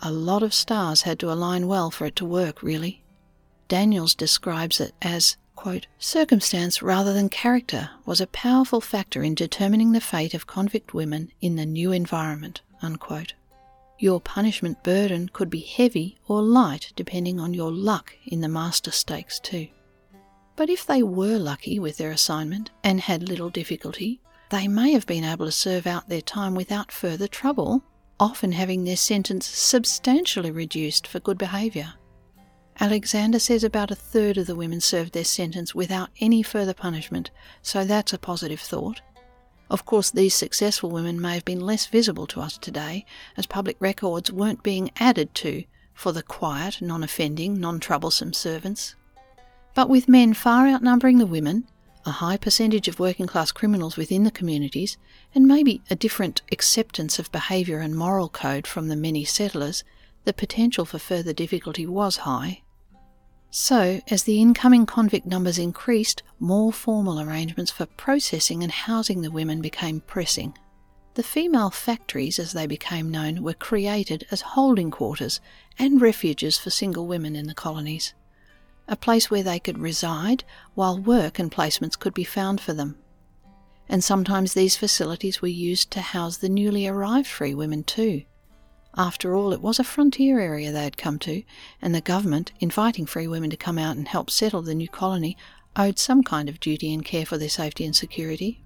[0.00, 3.02] A lot of stars had to align well for it to work, really.
[3.66, 9.90] Daniels describes it as, quote, circumstance rather than character was a powerful factor in determining
[9.90, 12.60] the fate of convict women in the new environment.
[12.80, 13.34] Unquote.
[13.98, 18.92] Your punishment burden could be heavy or light depending on your luck in the master
[18.92, 19.66] stakes, too.
[20.54, 25.08] But if they were lucky with their assignment and had little difficulty, they may have
[25.08, 27.82] been able to serve out their time without further trouble,
[28.20, 31.94] often having their sentence substantially reduced for good behaviour.
[32.80, 37.28] Alexander says about a third of the women served their sentence without any further punishment,
[37.60, 39.00] so that's a positive thought.
[39.68, 43.04] Of course, these successful women may have been less visible to us today,
[43.36, 48.94] as public records weren't being added to for the quiet, non offending, non troublesome servants.
[49.74, 51.64] But with men far outnumbering the women,
[52.06, 54.96] a high percentage of working class criminals within the communities,
[55.34, 59.82] and maybe a different acceptance of behaviour and moral code from the many settlers,
[60.24, 62.62] the potential for further difficulty was high.
[63.50, 69.30] So, as the incoming convict numbers increased, more formal arrangements for processing and housing the
[69.30, 70.56] women became pressing.
[71.14, 75.40] The female factories, as they became known, were created as holding quarters
[75.78, 78.14] and refuges for single women in the colonies
[78.88, 80.42] a place where they could reside
[80.74, 82.96] while work and placements could be found for them.
[83.88, 88.22] And sometimes these facilities were used to house the newly arrived free women too.
[88.96, 91.42] After all, it was a frontier area they had come to,
[91.80, 95.36] and the government, inviting free women to come out and help settle the new colony,
[95.76, 98.60] owed some kind of duty and care for their safety and security.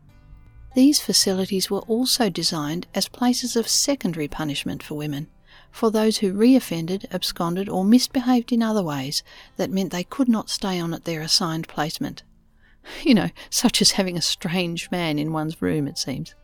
[0.75, 5.29] These facilities were also designed as places of secondary punishment for women,
[5.71, 9.23] for those who reoffended, absconded, or misbehaved in other ways
[9.57, 12.23] that meant they could not stay on at their assigned placement.
[13.05, 16.35] You know, such as having a strange man in one's room, it seems.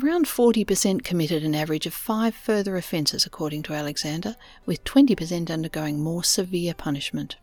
[0.00, 6.00] Around 40% committed an average of five further offences, according to Alexander, with 20% undergoing
[6.00, 7.36] more severe punishment.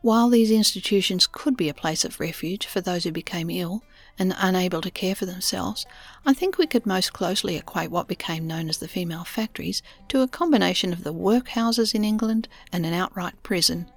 [0.00, 3.82] While these institutions could be a place of refuge for those who became ill
[4.18, 5.84] and unable to care for themselves,
[6.24, 10.20] I think we could most closely equate what became known as the female factories to
[10.20, 13.90] a combination of the workhouses in England and an outright prison.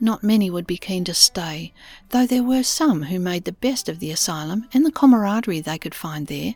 [0.00, 1.72] Not many would be keen to stay,
[2.08, 5.78] though there were some who made the best of the asylum and the camaraderie they
[5.78, 6.54] could find there,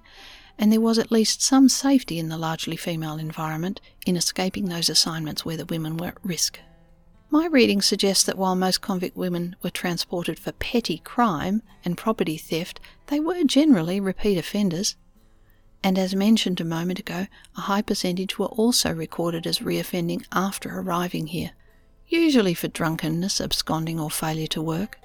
[0.61, 4.91] and there was at least some safety in the largely female environment in escaping those
[4.91, 6.61] assignments where the women were at risk.
[7.31, 12.37] My reading suggests that while most convict women were transported for petty crime and property
[12.37, 14.97] theft, they were generally repeat offenders.
[15.83, 20.79] And as mentioned a moment ago, a high percentage were also recorded as reoffending after
[20.79, 21.53] arriving here,
[22.07, 24.99] usually for drunkenness, absconding, or failure to work.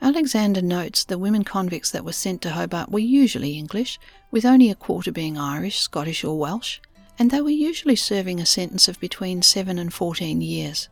[0.00, 3.98] Alexander notes the women convicts that were sent to Hobart were usually English,
[4.30, 6.80] with only a quarter being Irish, Scottish, or Welsh,
[7.18, 10.88] and they were usually serving a sentence of between 7 and 14 years.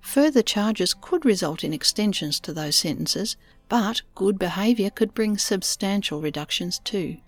[0.00, 3.36] Further charges could result in extensions to those sentences,
[3.68, 7.18] but good behaviour could bring substantial reductions too.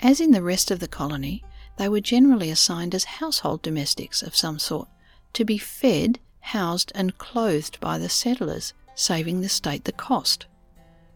[0.00, 1.44] As in the rest of the colony,
[1.76, 4.88] they were generally assigned as household domestics of some sort,
[5.34, 10.46] to be fed, housed, and clothed by the settlers, saving the state the cost.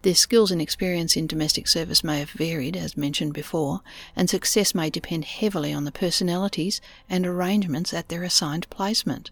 [0.02, 3.80] Their skills and experience in domestic service may have varied, as mentioned before,
[4.14, 9.30] and success may depend heavily on the personalities and arrangements at their assigned placement.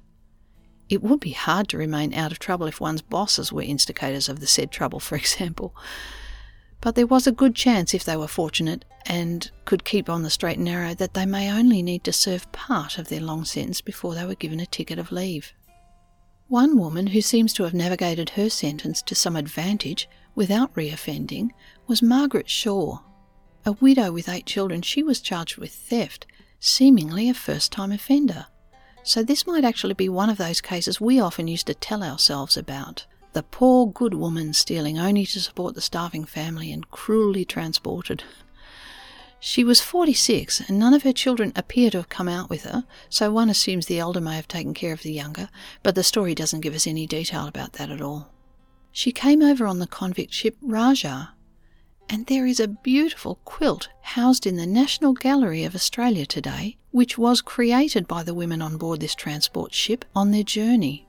[0.88, 4.40] It would be hard to remain out of trouble if one's bosses were instigators of
[4.40, 5.74] the said trouble, for example.
[6.80, 10.30] But there was a good chance, if they were fortunate and could keep on the
[10.30, 13.80] straight and narrow, that they may only need to serve part of their long sentence
[13.80, 15.53] before they were given a ticket of leave.
[16.53, 21.48] One woman who seems to have navigated her sentence to some advantage without reoffending
[21.86, 22.98] was Margaret Shaw.
[23.64, 26.26] A widow with eight children, she was charged with theft,
[26.61, 28.48] seemingly a first time offender.
[29.03, 32.59] So, this might actually be one of those cases we often used to tell ourselves
[32.59, 33.07] about.
[33.32, 38.24] The poor good woman stealing only to support the starving family and cruelly transported.
[39.45, 42.84] She was 46, and none of her children appear to have come out with her,
[43.09, 45.49] so one assumes the elder may have taken care of the younger,
[45.82, 48.30] but the story doesn't give us any detail about that at all.
[48.93, 51.34] She came over on the convict ship Rajah,
[52.09, 57.18] And there is a beautiful quilt housed in the National Gallery of Australia today, which
[57.18, 61.09] was created by the women on board this transport ship on their journey.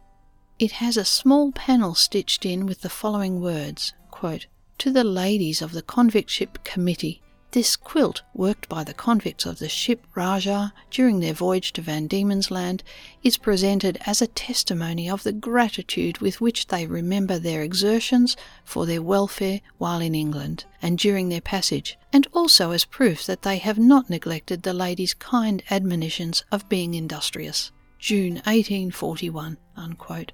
[0.57, 4.47] It has a small panel stitched in with the following words quote,
[4.79, 7.21] To the ladies of the Convict Ship Committee,
[7.53, 12.07] this quilt, worked by the convicts of the ship Rajah during their voyage to Van
[12.07, 12.83] Diemen's Land,
[13.21, 18.35] is presented as a testimony of the gratitude with which they remember their exertions
[18.65, 23.43] for their welfare while in England and during their passage, and also as proof that
[23.43, 27.71] they have not neglected the lady's kind admonitions of being industrious.
[27.99, 29.57] June 1841.
[29.77, 30.31] Unquote.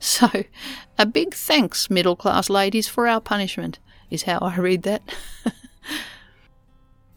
[0.00, 0.28] So,
[0.98, 3.78] a big thanks, middle class ladies, for our punishment,
[4.10, 5.02] is how I read that.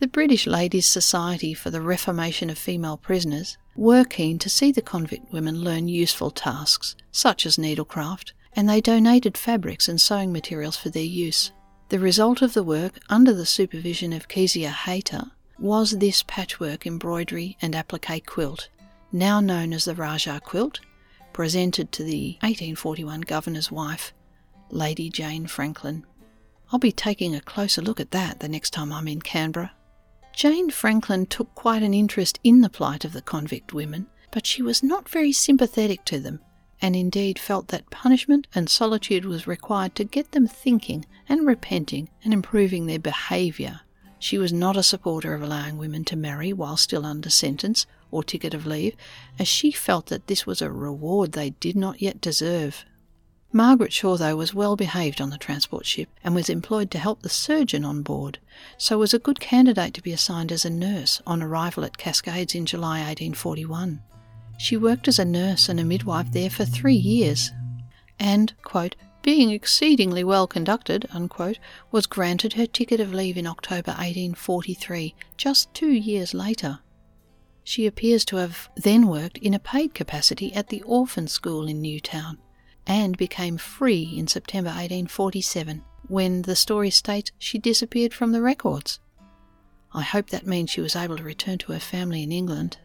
[0.04, 4.82] The British Ladies' Society for the Reformation of Female Prisoners were keen to see the
[4.82, 10.76] convict women learn useful tasks, such as needlecraft, and they donated fabrics and sewing materials
[10.76, 11.54] for their use.
[11.88, 17.56] The result of the work, under the supervision of Kezia Hayter, was this patchwork embroidery
[17.62, 18.68] and applique quilt,
[19.14, 20.82] now known as the Rajah quilt,
[21.32, 24.12] presented to the 1841 governor's wife,
[24.70, 26.06] Lady Jane Franklin.
[26.74, 29.72] I'll be taking a closer look at that the next time I'm in Canberra.
[30.34, 34.64] Jane Franklin took quite an interest in the plight of the convict women, but she
[34.64, 36.40] was not very sympathetic to them,
[36.82, 42.10] and indeed felt that punishment and solitude was required to get them thinking and repenting
[42.24, 43.82] and improving their behaviour.
[44.18, 48.24] She was not a supporter of allowing women to marry while still under sentence or
[48.24, 48.96] ticket of leave,
[49.38, 52.86] as she felt that this was a reward they did not yet deserve.
[53.56, 57.22] Margaret Shaw, though, was well behaved on the transport ship and was employed to help
[57.22, 58.40] the surgeon on board,
[58.80, 62.56] so was a good candidate to be assigned as a nurse on arrival at Cascades
[62.56, 64.02] in July 1841.
[64.58, 67.52] She worked as a nurse and a midwife there for three years,
[68.20, 71.60] and, quote, being exceedingly well conducted, unquote,
[71.92, 76.80] was granted her ticket of leave in October 1843, just two years later.
[77.64, 81.82] She appears to have then worked in a paid capacity at the orphan school in
[81.82, 82.40] New Town
[82.86, 89.00] and became free in September 1847 when the story states she disappeared from the records.
[89.94, 92.78] I hope that means she was able to return to her family in England.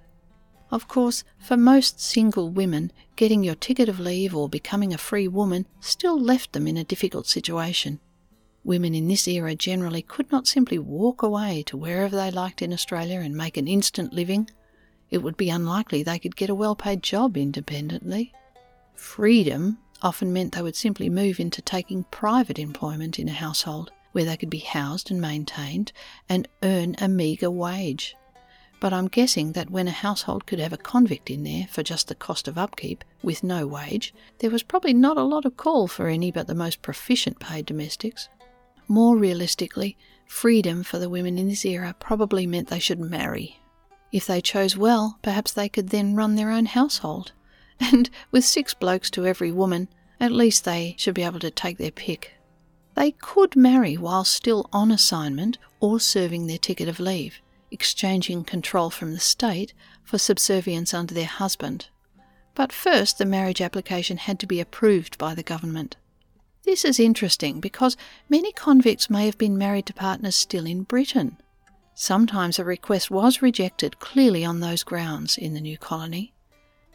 [0.71, 5.27] Of course, for most single women, getting your ticket of leave or becoming a free
[5.27, 8.01] woman still left them in a difficult situation.
[8.65, 12.73] Women in this era generally could not simply walk away to wherever they liked in
[12.73, 14.51] Australia and make an instant living.
[15.11, 18.35] It would be unlikely they could get a well paid job independently.
[18.95, 24.25] Freedom often meant they would simply move into taking private employment in a household where
[24.25, 25.93] they could be housed and maintained
[26.29, 28.17] and earn a meagre wage.
[28.81, 32.09] But I'm guessing that when a household could have a convict in there for just
[32.09, 35.89] the cost of upkeep with no wage, there was probably not a lot of call
[35.89, 38.29] for any but the most proficient paid domestics.
[38.87, 39.97] More realistically,
[40.27, 43.61] freedom for the women in this era probably meant they should marry.
[44.13, 47.33] If they chose well, perhaps they could then run their own household
[47.81, 49.89] and with six blokes to every woman,
[50.21, 52.33] at least they should be able to take their pick.
[52.95, 58.91] They could marry while still on assignment or serving their ticket of leave, exchanging control
[58.91, 59.73] from the state
[60.03, 61.89] for subservience under their husband.
[62.55, 65.97] But first, the marriage application had to be approved by the government.
[66.65, 67.97] This is interesting because
[68.29, 71.39] many convicts may have been married to partners still in Britain.
[71.95, 76.35] Sometimes a request was rejected clearly on those grounds in the new colony.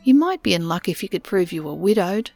[0.03, 2.31] You might be in luck if you could prove you were widowed.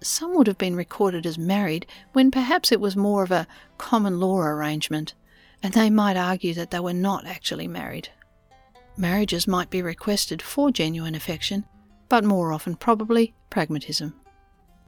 [0.00, 3.46] Some would have been recorded as married when perhaps it was more of a
[3.76, 5.12] common law arrangement,
[5.62, 8.08] and they might argue that they were not actually married.
[8.96, 11.64] Marriages might be requested for genuine affection,
[12.08, 14.14] but more often probably pragmatism.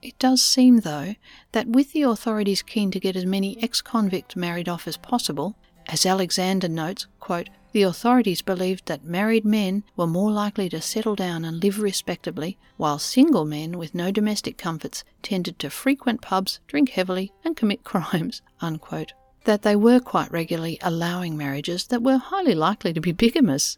[0.00, 1.14] It does seem, though,
[1.52, 5.56] that with the authorities keen to get as many ex convict married off as possible,
[5.86, 11.16] as Alexander notes, quote, the authorities believed that married men were more likely to settle
[11.16, 16.60] down and live respectably, while single men with no domestic comforts tended to frequent pubs,
[16.68, 18.42] drink heavily, and commit crimes.
[18.60, 19.12] Unquote.
[19.42, 23.76] That they were quite regularly allowing marriages that were highly likely to be bigamous.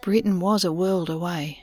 [0.00, 1.62] Britain was a world away.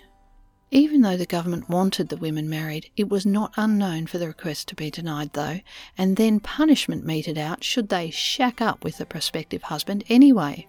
[0.69, 4.67] Even though the government wanted the women married, it was not unknown for the request
[4.67, 5.61] to be denied, though,
[5.97, 10.67] and then punishment meted out should they shack up with the prospective husband anyway.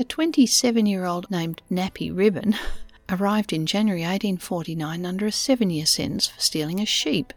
[0.00, 2.56] A 27 year old named Nappy Ribbon
[3.10, 7.34] arrived in January 1849 under a seven year sentence for stealing a sheep.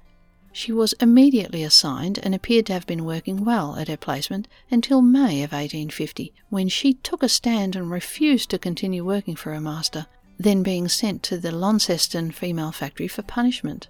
[0.54, 5.02] She was immediately assigned and appeared to have been working well at her placement until
[5.02, 9.60] May of 1850, when she took a stand and refused to continue working for her
[9.60, 10.06] master,
[10.40, 13.90] then being sent to the Launceston female factory for punishment.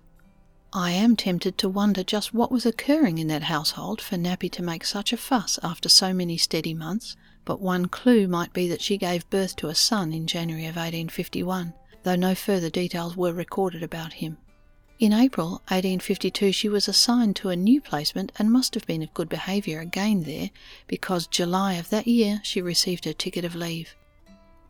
[0.74, 4.64] I am tempted to wonder just what was occurring in that household for Nappy to
[4.64, 7.16] make such a fuss after so many steady months,
[7.46, 10.76] but one clue might be that she gave birth to a son in January of
[10.76, 11.74] 1851,
[12.04, 14.38] though no further details were recorded about him.
[15.00, 19.14] In April 1852, she was assigned to a new placement and must have been of
[19.14, 20.52] good behaviour again there,
[20.88, 23.96] because July of that year she received her ticket of leave.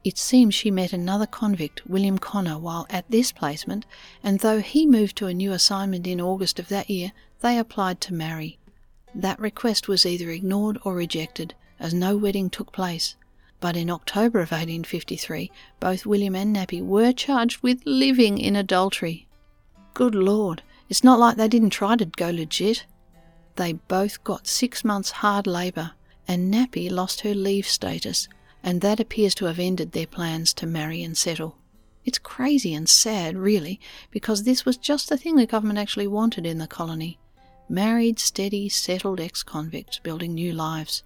[0.03, 3.85] It seems she met another convict, William Connor, while at this placement,
[4.23, 7.11] and though he moved to a new assignment in August of that year,
[7.41, 8.57] they applied to marry.
[9.13, 13.15] That request was either ignored or rejected, as no wedding took place.
[13.59, 19.27] But in October of 1853, both William and Nappy were charged with living in adultery.
[19.93, 22.85] Good Lord, it's not like they didn't try to go legit.
[23.55, 25.91] They both got six months hard labour,
[26.27, 28.27] and Nappy lost her leave status
[28.63, 31.57] and that appears to have ended their plans to marry and settle.
[32.05, 36.45] It's crazy and sad, really, because this was just the thing the government actually wanted
[36.45, 37.19] in the colony
[37.69, 41.03] married, steady, settled ex convicts building new lives.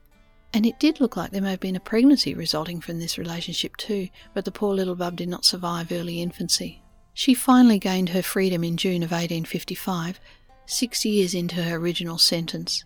[0.54, 3.78] And it did look like there may have been a pregnancy resulting from this relationship
[3.78, 6.82] too, but the poor little bub did not survive early infancy.
[7.14, 10.20] She finally gained her freedom in June of 1855,
[10.66, 12.84] six years into her original sentence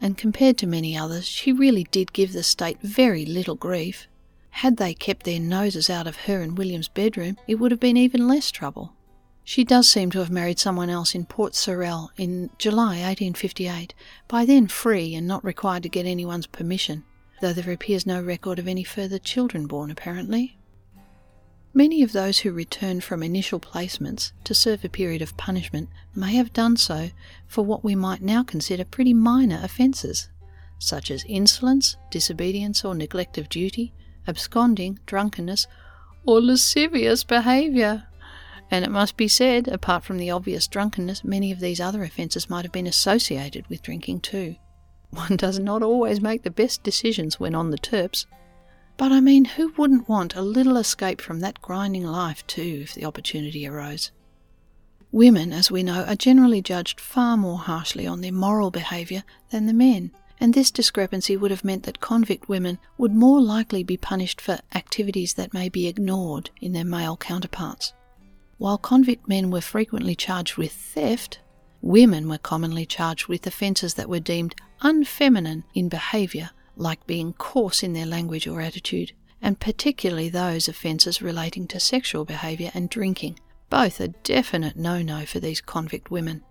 [0.00, 4.06] and compared to many others, she really did give the state very little grief.
[4.50, 7.96] Had they kept their noses out of her and William's bedroom, it would have been
[7.96, 8.94] even less trouble.
[9.48, 13.94] She does seem to have married someone else in Port Sorell in July 1858,
[14.28, 17.02] by then free and not required to get anyone's permission,
[17.40, 20.58] though there appears no record of any further children born apparently.
[21.72, 26.34] Many of those who returned from initial placements to serve a period of punishment may
[26.34, 27.08] have done so
[27.46, 30.28] for what we might now consider pretty minor offences,
[30.78, 33.94] such as insolence, disobedience or neglect of duty,
[34.26, 35.66] absconding, drunkenness,
[36.26, 38.07] or lascivious behaviour.
[38.70, 42.50] And it must be said, apart from the obvious drunkenness, many of these other offences
[42.50, 44.56] might have been associated with drinking too.
[45.10, 48.26] One does not always make the best decisions when on the terps.
[48.98, 52.94] But I mean, who wouldn't want a little escape from that grinding life too if
[52.94, 54.10] the opportunity arose?
[55.10, 59.64] Women, as we know, are generally judged far more harshly on their moral behaviour than
[59.64, 63.96] the men, and this discrepancy would have meant that convict women would more likely be
[63.96, 67.94] punished for activities that may be ignored in their male counterparts.
[68.58, 71.38] While convict men were frequently charged with theft,
[71.80, 77.82] women were commonly charged with offences that were deemed unfeminine in behaviour like being coarse
[77.82, 83.38] in their language or attitude, and particularly those offences relating to sexual behaviour and drinking,
[83.70, 86.42] both a definite no no for these convict women.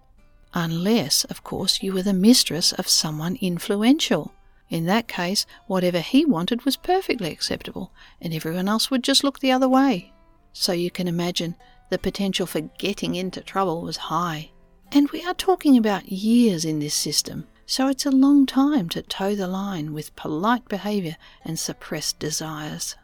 [0.53, 4.33] Unless, of course, you were the mistress of someone influential.
[4.69, 7.91] In that case, whatever he wanted was perfectly acceptable,
[8.21, 10.13] and everyone else would just look the other way.
[10.53, 11.55] So you can imagine
[11.89, 14.51] the potential for getting into trouble was high.
[14.91, 19.01] And we are talking about years in this system, so it's a long time to
[19.01, 22.95] toe the line with polite behaviour and suppressed desires.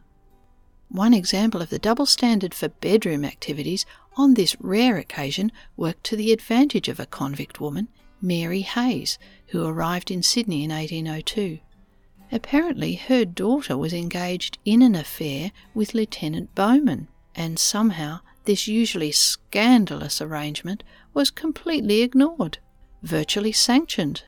[0.89, 6.15] One example of the double standard for bedroom activities on this rare occasion worked to
[6.15, 7.88] the advantage of a convict woman,
[8.21, 9.17] Mary Hayes,
[9.47, 11.59] who arrived in Sydney in 1802.
[12.31, 19.12] Apparently, her daughter was engaged in an affair with Lieutenant Bowen, and somehow this usually
[19.12, 20.84] scandalous arrangement
[21.14, 22.58] was completely ignored,
[23.02, 24.24] virtually sanctioned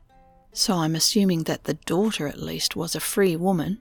[0.56, 3.78] so I'm assuming that the daughter at least was a free woman,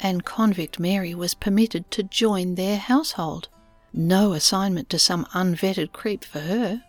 [0.00, 3.48] and convict Mary was permitted to join their household.
[3.92, 6.82] No assignment to some unvetted creep for her.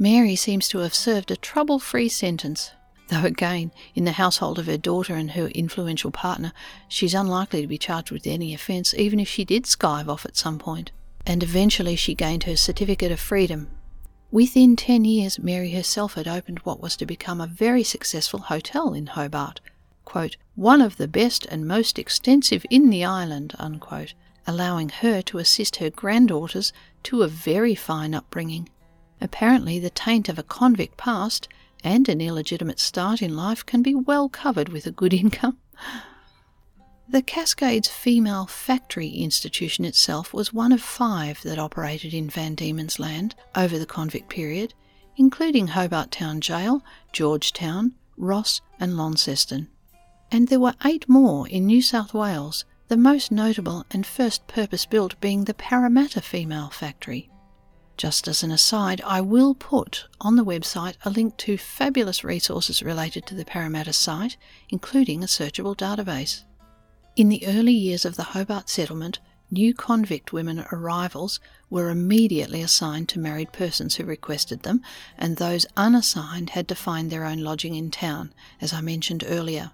[0.00, 2.72] Mary seems to have served a trouble free sentence,
[3.08, 6.52] though again, in the household of her daughter and her influential partner,
[6.88, 10.36] she's unlikely to be charged with any offence, even if she did skive off at
[10.36, 10.90] some point.
[11.26, 13.68] And eventually she gained her certificate of freedom
[14.32, 18.92] Within 10 years, Mary herself had opened what was to become a very successful hotel
[18.92, 19.60] in Hobart,
[20.04, 24.14] quote, one of the best and most extensive in the island, unquote,
[24.44, 26.72] allowing her to assist her granddaughters
[27.04, 28.68] to a very fine upbringing.
[29.20, 31.48] Apparently, the taint of a convict past
[31.84, 35.56] and an illegitimate start in life can be well covered with a good income.
[37.08, 42.98] The Cascades Female Factory Institution itself was one of five that operated in Van Diemen's
[42.98, 44.74] Land over the convict period,
[45.16, 46.82] including Hobart Town Jail,
[47.12, 49.68] George Town, Ross, and Launceston.
[50.32, 54.84] And there were eight more in New South Wales, the most notable and first purpose
[54.84, 57.30] built being the Parramatta Female Factory.
[57.96, 62.82] Just as an aside, I will put on the website a link to fabulous resources
[62.82, 64.36] related to the Parramatta site,
[64.70, 66.42] including a searchable database.
[67.16, 71.40] In the early years of the Hobart settlement, new convict women arrivals
[71.70, 74.82] were immediately assigned to married persons who requested them,
[75.16, 79.70] and those unassigned had to find their own lodging in town, as I mentioned earlier.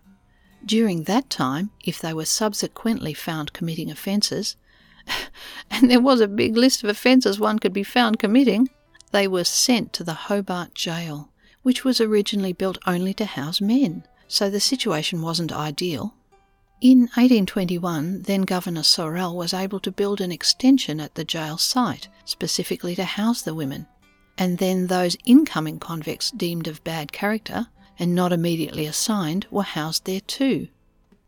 [0.64, 4.54] During that time, if they were subsequently found committing offences,
[5.68, 8.70] and there was a big list of offences one could be found committing,
[9.10, 11.28] they were sent to the Hobart Jail,
[11.62, 16.14] which was originally built only to house men, so the situation wasn't ideal.
[16.82, 22.08] In 1821, then Governor Sorell was able to build an extension at the jail site,
[22.24, 23.86] specifically to house the women,
[24.36, 27.68] and then those incoming convicts deemed of bad character
[28.00, 30.66] and not immediately assigned were housed there too.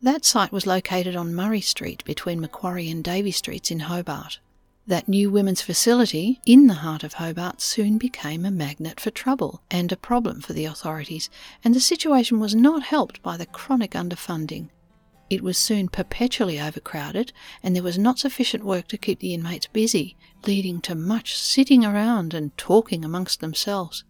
[0.01, 4.39] That site was located on Murray Street between Macquarie and Davey Streets in Hobart.
[4.85, 9.61] That new women's facility in the heart of Hobart soon became a magnet for trouble
[9.71, 11.29] and a problem for the authorities,
[11.63, 14.67] and the situation was not helped by the chronic underfunding
[15.29, 19.67] it was soon perpetually overcrowded, and there was not sufficient work to keep the inmates
[19.67, 20.15] busy,
[20.45, 24.03] leading to much sitting around and talking amongst themselves.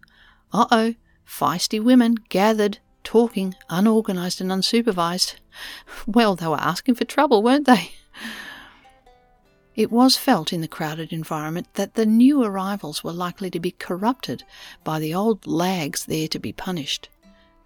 [0.52, 0.94] Uh oh,
[1.26, 5.36] feisty women gathered, talking, unorganised and unsupervised.
[6.06, 7.92] Well, they were asking for trouble, weren't they?
[9.74, 13.72] It was felt in the crowded environment that the new arrivals were likely to be
[13.72, 14.42] corrupted
[14.84, 17.10] by the old lags there to be punished.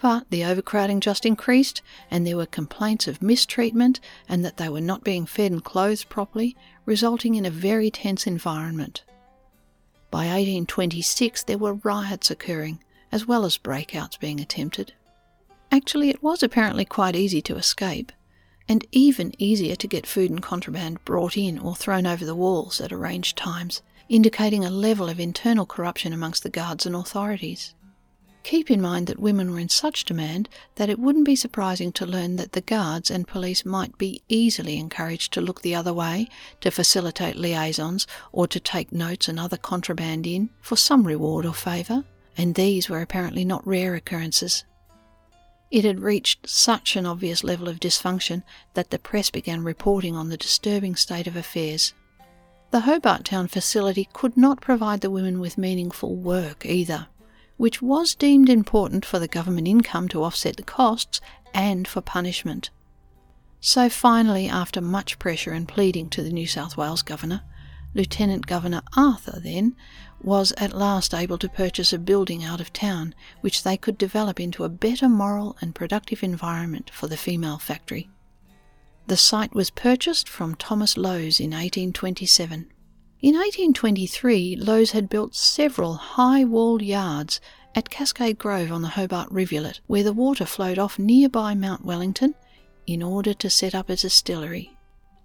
[0.03, 4.81] But the overcrowding just increased, and there were complaints of mistreatment and that they were
[4.81, 9.05] not being fed and clothed properly, resulting in a very tense environment.
[10.11, 12.83] By 1826, there were riots occurring,
[13.13, 14.95] as well as breakouts being attempted.
[15.71, 18.11] Actually, it was apparently quite easy to escape,
[18.69, 22.81] and even easier to get food and contraband brought in or thrown over the walls
[22.81, 27.75] at arranged times, indicating a level of internal corruption amongst the guards and authorities.
[28.43, 32.07] Keep in mind that women were in such demand that it wouldn't be surprising to
[32.07, 36.27] learn that the guards and police might be easily encouraged to look the other way,
[36.61, 41.53] to facilitate liaisons, or to take notes and other contraband in for some reward or
[41.53, 42.05] favour,
[42.37, 44.65] and these were apparently not rare occurrences.
[45.71, 48.43] It had reached such an obvious level of dysfunction
[48.75, 51.95] that the press began reporting on the disturbing state of affairs.
[52.71, 57.07] The Hobart Town facility could not provide the women with meaningful work either
[57.61, 61.21] which was deemed important for the government income to offset the costs
[61.53, 62.71] and for punishment.
[63.61, 67.43] So finally, after much pressure and pleading to the New South Wales Governor,
[67.93, 69.77] Lieutenant Governor Arthur then
[70.23, 74.41] was at last able to purchase a building out of town which they could develop
[74.41, 78.09] into a better moral and productive environment for the female factory.
[79.07, 82.73] The site was purchased from Thomas Lowes in 1827.
[83.23, 87.39] In 1823, Lowes had built several high walled yards
[87.75, 92.35] at Cascade Grove on the Hobart Rivulet, where the water flowed off nearby Mount Wellington,
[92.87, 94.75] in order to set up a distillery.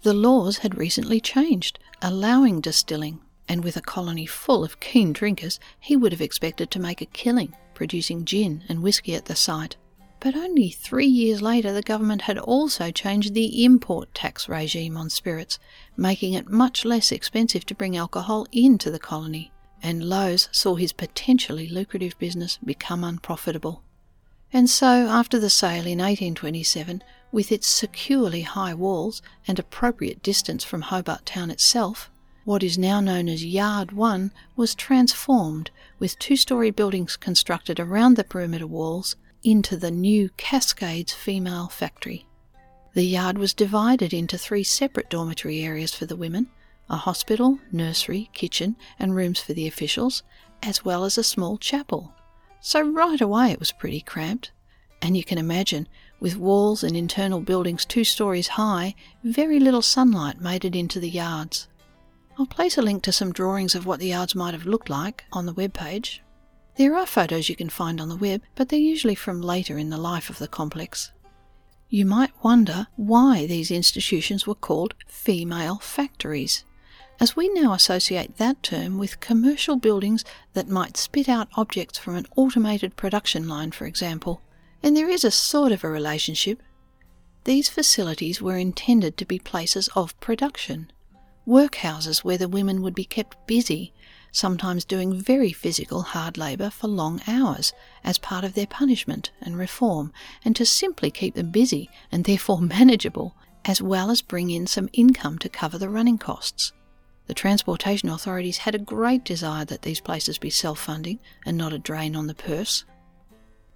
[0.01, 5.57] The laws had recently changed, allowing distilling, and with a colony full of keen drinkers,
[5.79, 9.77] he would have expected to make a killing producing gin and whisky at the site.
[10.25, 15.11] But only three years later, the government had also changed the import tax regime on
[15.11, 15.59] spirits,
[15.95, 19.51] making it much less expensive to bring alcohol into the colony,
[19.83, 23.83] and Lowes saw his potentially lucrative business become unprofitable.
[24.51, 30.63] And so, after the sale in 1827, with its securely high walls and appropriate distance
[30.63, 32.09] from Hobart Town itself,
[32.45, 35.69] what is now known as Yard 1 was transformed,
[35.99, 39.15] with two story buildings constructed around the perimeter walls
[39.45, 42.25] into the new Cascades Female Factory.
[42.95, 46.49] The yard was divided into three separate dormitory areas for the women
[46.89, 50.23] a hospital, nursery, kitchen, and rooms for the officials,
[50.63, 52.13] as well as a small chapel.
[52.59, 54.51] So right away it was pretty cramped.
[55.01, 55.87] And you can imagine,
[56.19, 61.09] with walls and internal buildings two stories high, very little sunlight made it into the
[61.09, 61.67] yards.
[62.39, 65.25] I'll place a link to some drawings of what the yards might have looked like
[65.31, 66.23] on the web page.
[66.77, 69.89] There are photos you can find on the web, but they're usually from later in
[69.89, 71.11] the life of the complex.
[71.89, 76.65] You might wonder why these institutions were called female factories,
[77.17, 82.15] as we now associate that term with commercial buildings that might spit out objects from
[82.15, 84.41] an automated production line, for example.
[84.83, 86.61] And there is a sort of a relationship.
[87.45, 90.91] These facilities were intended to be places of production,
[91.47, 93.93] workhouses where the women would be kept busy
[94.35, 97.71] sometimes doing very physical hard labour for long hours
[98.03, 100.11] as part of their punishment and reform,
[100.43, 103.33] and to simply keep them busy and therefore manageable,
[103.63, 106.73] as well as bring in some income to cover the running costs.
[107.27, 111.73] The transportation authorities had a great desire that these places be self funding and not
[111.73, 112.83] a drain on the purse.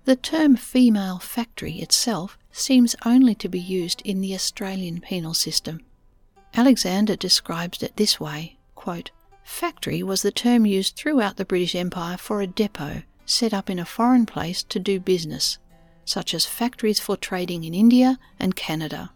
[0.04, 5.86] The term female factory itself seems only to be used in the Australian penal system.
[6.54, 9.12] Alexander describes it this way quote,
[9.50, 13.80] Factory was the term used throughout the British Empire for a depot set up in
[13.80, 15.58] a foreign place to do business,
[16.06, 19.12] such as factories for trading in India and Canada.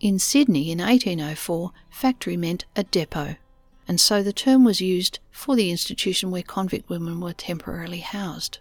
[0.00, 3.36] In Sydney in 1804, factory meant a depot,
[3.86, 8.58] and so the term was used for the institution where convict women were temporarily housed.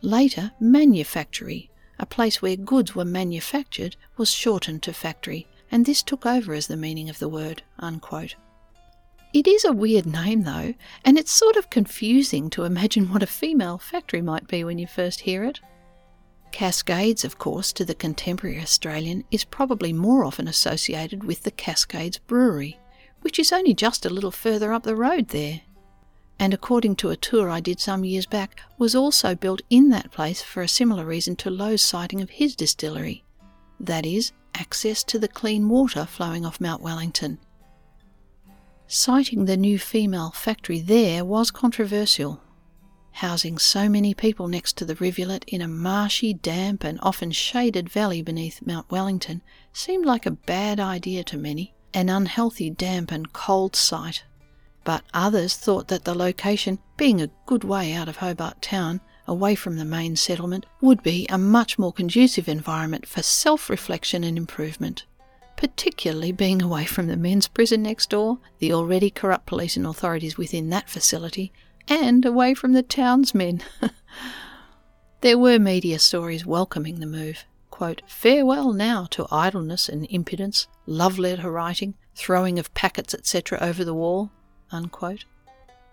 [0.00, 6.24] Later, manufactory, a place where goods were manufactured, was shortened to factory, and this took
[6.24, 7.62] over as the meaning of the word.
[7.80, 8.36] Unquote.
[9.36, 10.72] It is a weird name, though,
[11.04, 14.86] and it's sort of confusing to imagine what a female factory might be when you
[14.86, 15.60] first hear it.
[16.52, 22.16] Cascades, of course, to the contemporary Australian, is probably more often associated with the Cascades
[22.16, 22.80] Brewery,
[23.20, 25.60] which is only just a little further up the road there.
[26.38, 30.12] And according to a tour I did some years back, was also built in that
[30.12, 33.22] place for a similar reason to Lowe's siting of his distillery
[33.78, 37.38] that is, access to the clean water flowing off Mount Wellington.
[38.88, 42.40] Siting the new female factory there was controversial.
[43.10, 47.88] Housing so many people next to the rivulet in a marshy, damp, and often shaded
[47.88, 53.32] valley beneath Mount Wellington seemed like a bad idea to many, an unhealthy, damp, and
[53.32, 54.22] cold site.
[54.84, 59.56] But others thought that the location, being a good way out of Hobart Town, away
[59.56, 64.38] from the main settlement, would be a much more conducive environment for self reflection and
[64.38, 65.06] improvement
[65.56, 70.36] particularly being away from the men's prison next door, the already corrupt police and authorities
[70.36, 71.52] within that facility,
[71.88, 73.62] and away from the townsmen.
[75.22, 77.44] there were media stories welcoming the move.
[77.70, 83.84] Quote, Farewell now to idleness and impudence, love letter writing, throwing of packets, etc., over
[83.84, 84.30] the wall.
[84.70, 85.24] Unquote.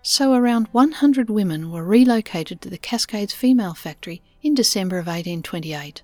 [0.02, 6.02] So around 100 women were relocated to the Cascades Female Factory in December of 1828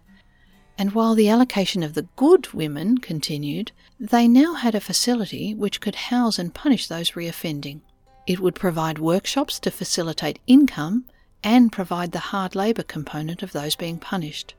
[0.80, 5.78] and while the allocation of the good women continued, they now had a facility which
[5.78, 7.82] could house and punish those reoffending.
[8.26, 11.04] It would provide workshops to facilitate income
[11.44, 14.54] and provide the hard labour component of those being punished.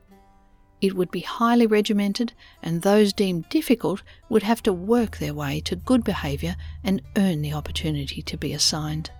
[0.80, 5.60] It would be highly regimented, and those deemed difficult would have to work their way
[5.62, 6.54] to good behaviour
[6.84, 9.10] and earn the opportunity to be assigned.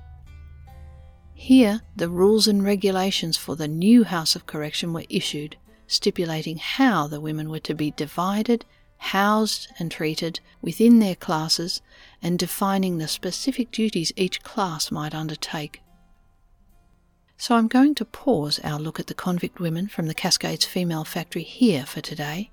[1.35, 5.57] Here, the rules and regulations for the new House of Correction were issued,
[5.93, 8.65] stipulating how the women were to be divided,
[8.99, 11.83] housed, and treated within their classes,
[12.23, 15.83] and defining the specific duties each class might undertake.
[17.37, 21.05] So I'm going to pause our look at the convict women from the Cascades Female
[21.05, 22.53] Factory here for today.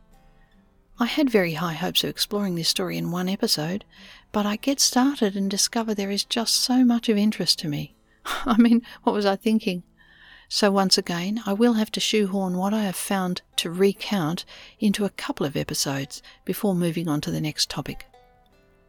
[0.99, 3.85] I had very high hopes of exploring this story in one episode,
[4.31, 7.95] but I get started and discover there is just so much of interest to me.
[8.25, 9.83] I mean, what was I thinking?
[10.51, 14.45] So, once again, I will have to shoehorn what I have found to recount
[14.79, 18.07] into a couple of episodes before moving on to the next topic.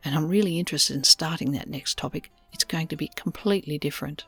[0.02, 2.30] And I'm really interested in starting that next topic.
[2.54, 4.24] It's going to be completely different.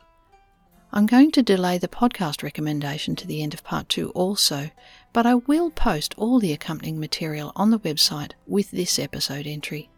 [0.91, 4.69] I'm going to delay the podcast recommendation to the end of part two also,
[5.11, 9.89] but I will post all the accompanying material on the website with this episode entry.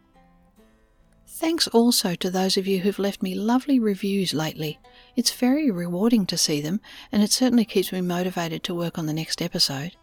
[1.37, 4.79] Thanks also to those of you who've left me lovely reviews lately.
[5.17, 6.79] It's very rewarding to see them,
[7.11, 9.97] and it certainly keeps me motivated to work on the next episode.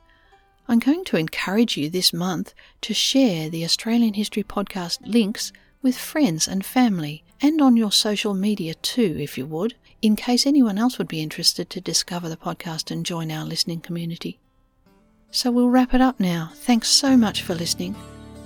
[0.68, 2.52] I'm going to encourage you this month
[2.82, 8.34] to share the Australian History Podcast links with friends and family, and on your social
[8.34, 12.36] media too, if you would, in case anyone else would be interested to discover the
[12.36, 14.38] podcast and join our listening community.
[15.30, 16.50] So we'll wrap it up now.
[16.56, 17.96] Thanks so much for listening.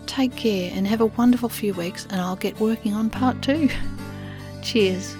[0.07, 3.69] Take care and have a wonderful few weeks, and I'll get working on part two.
[4.63, 5.17] Cheers.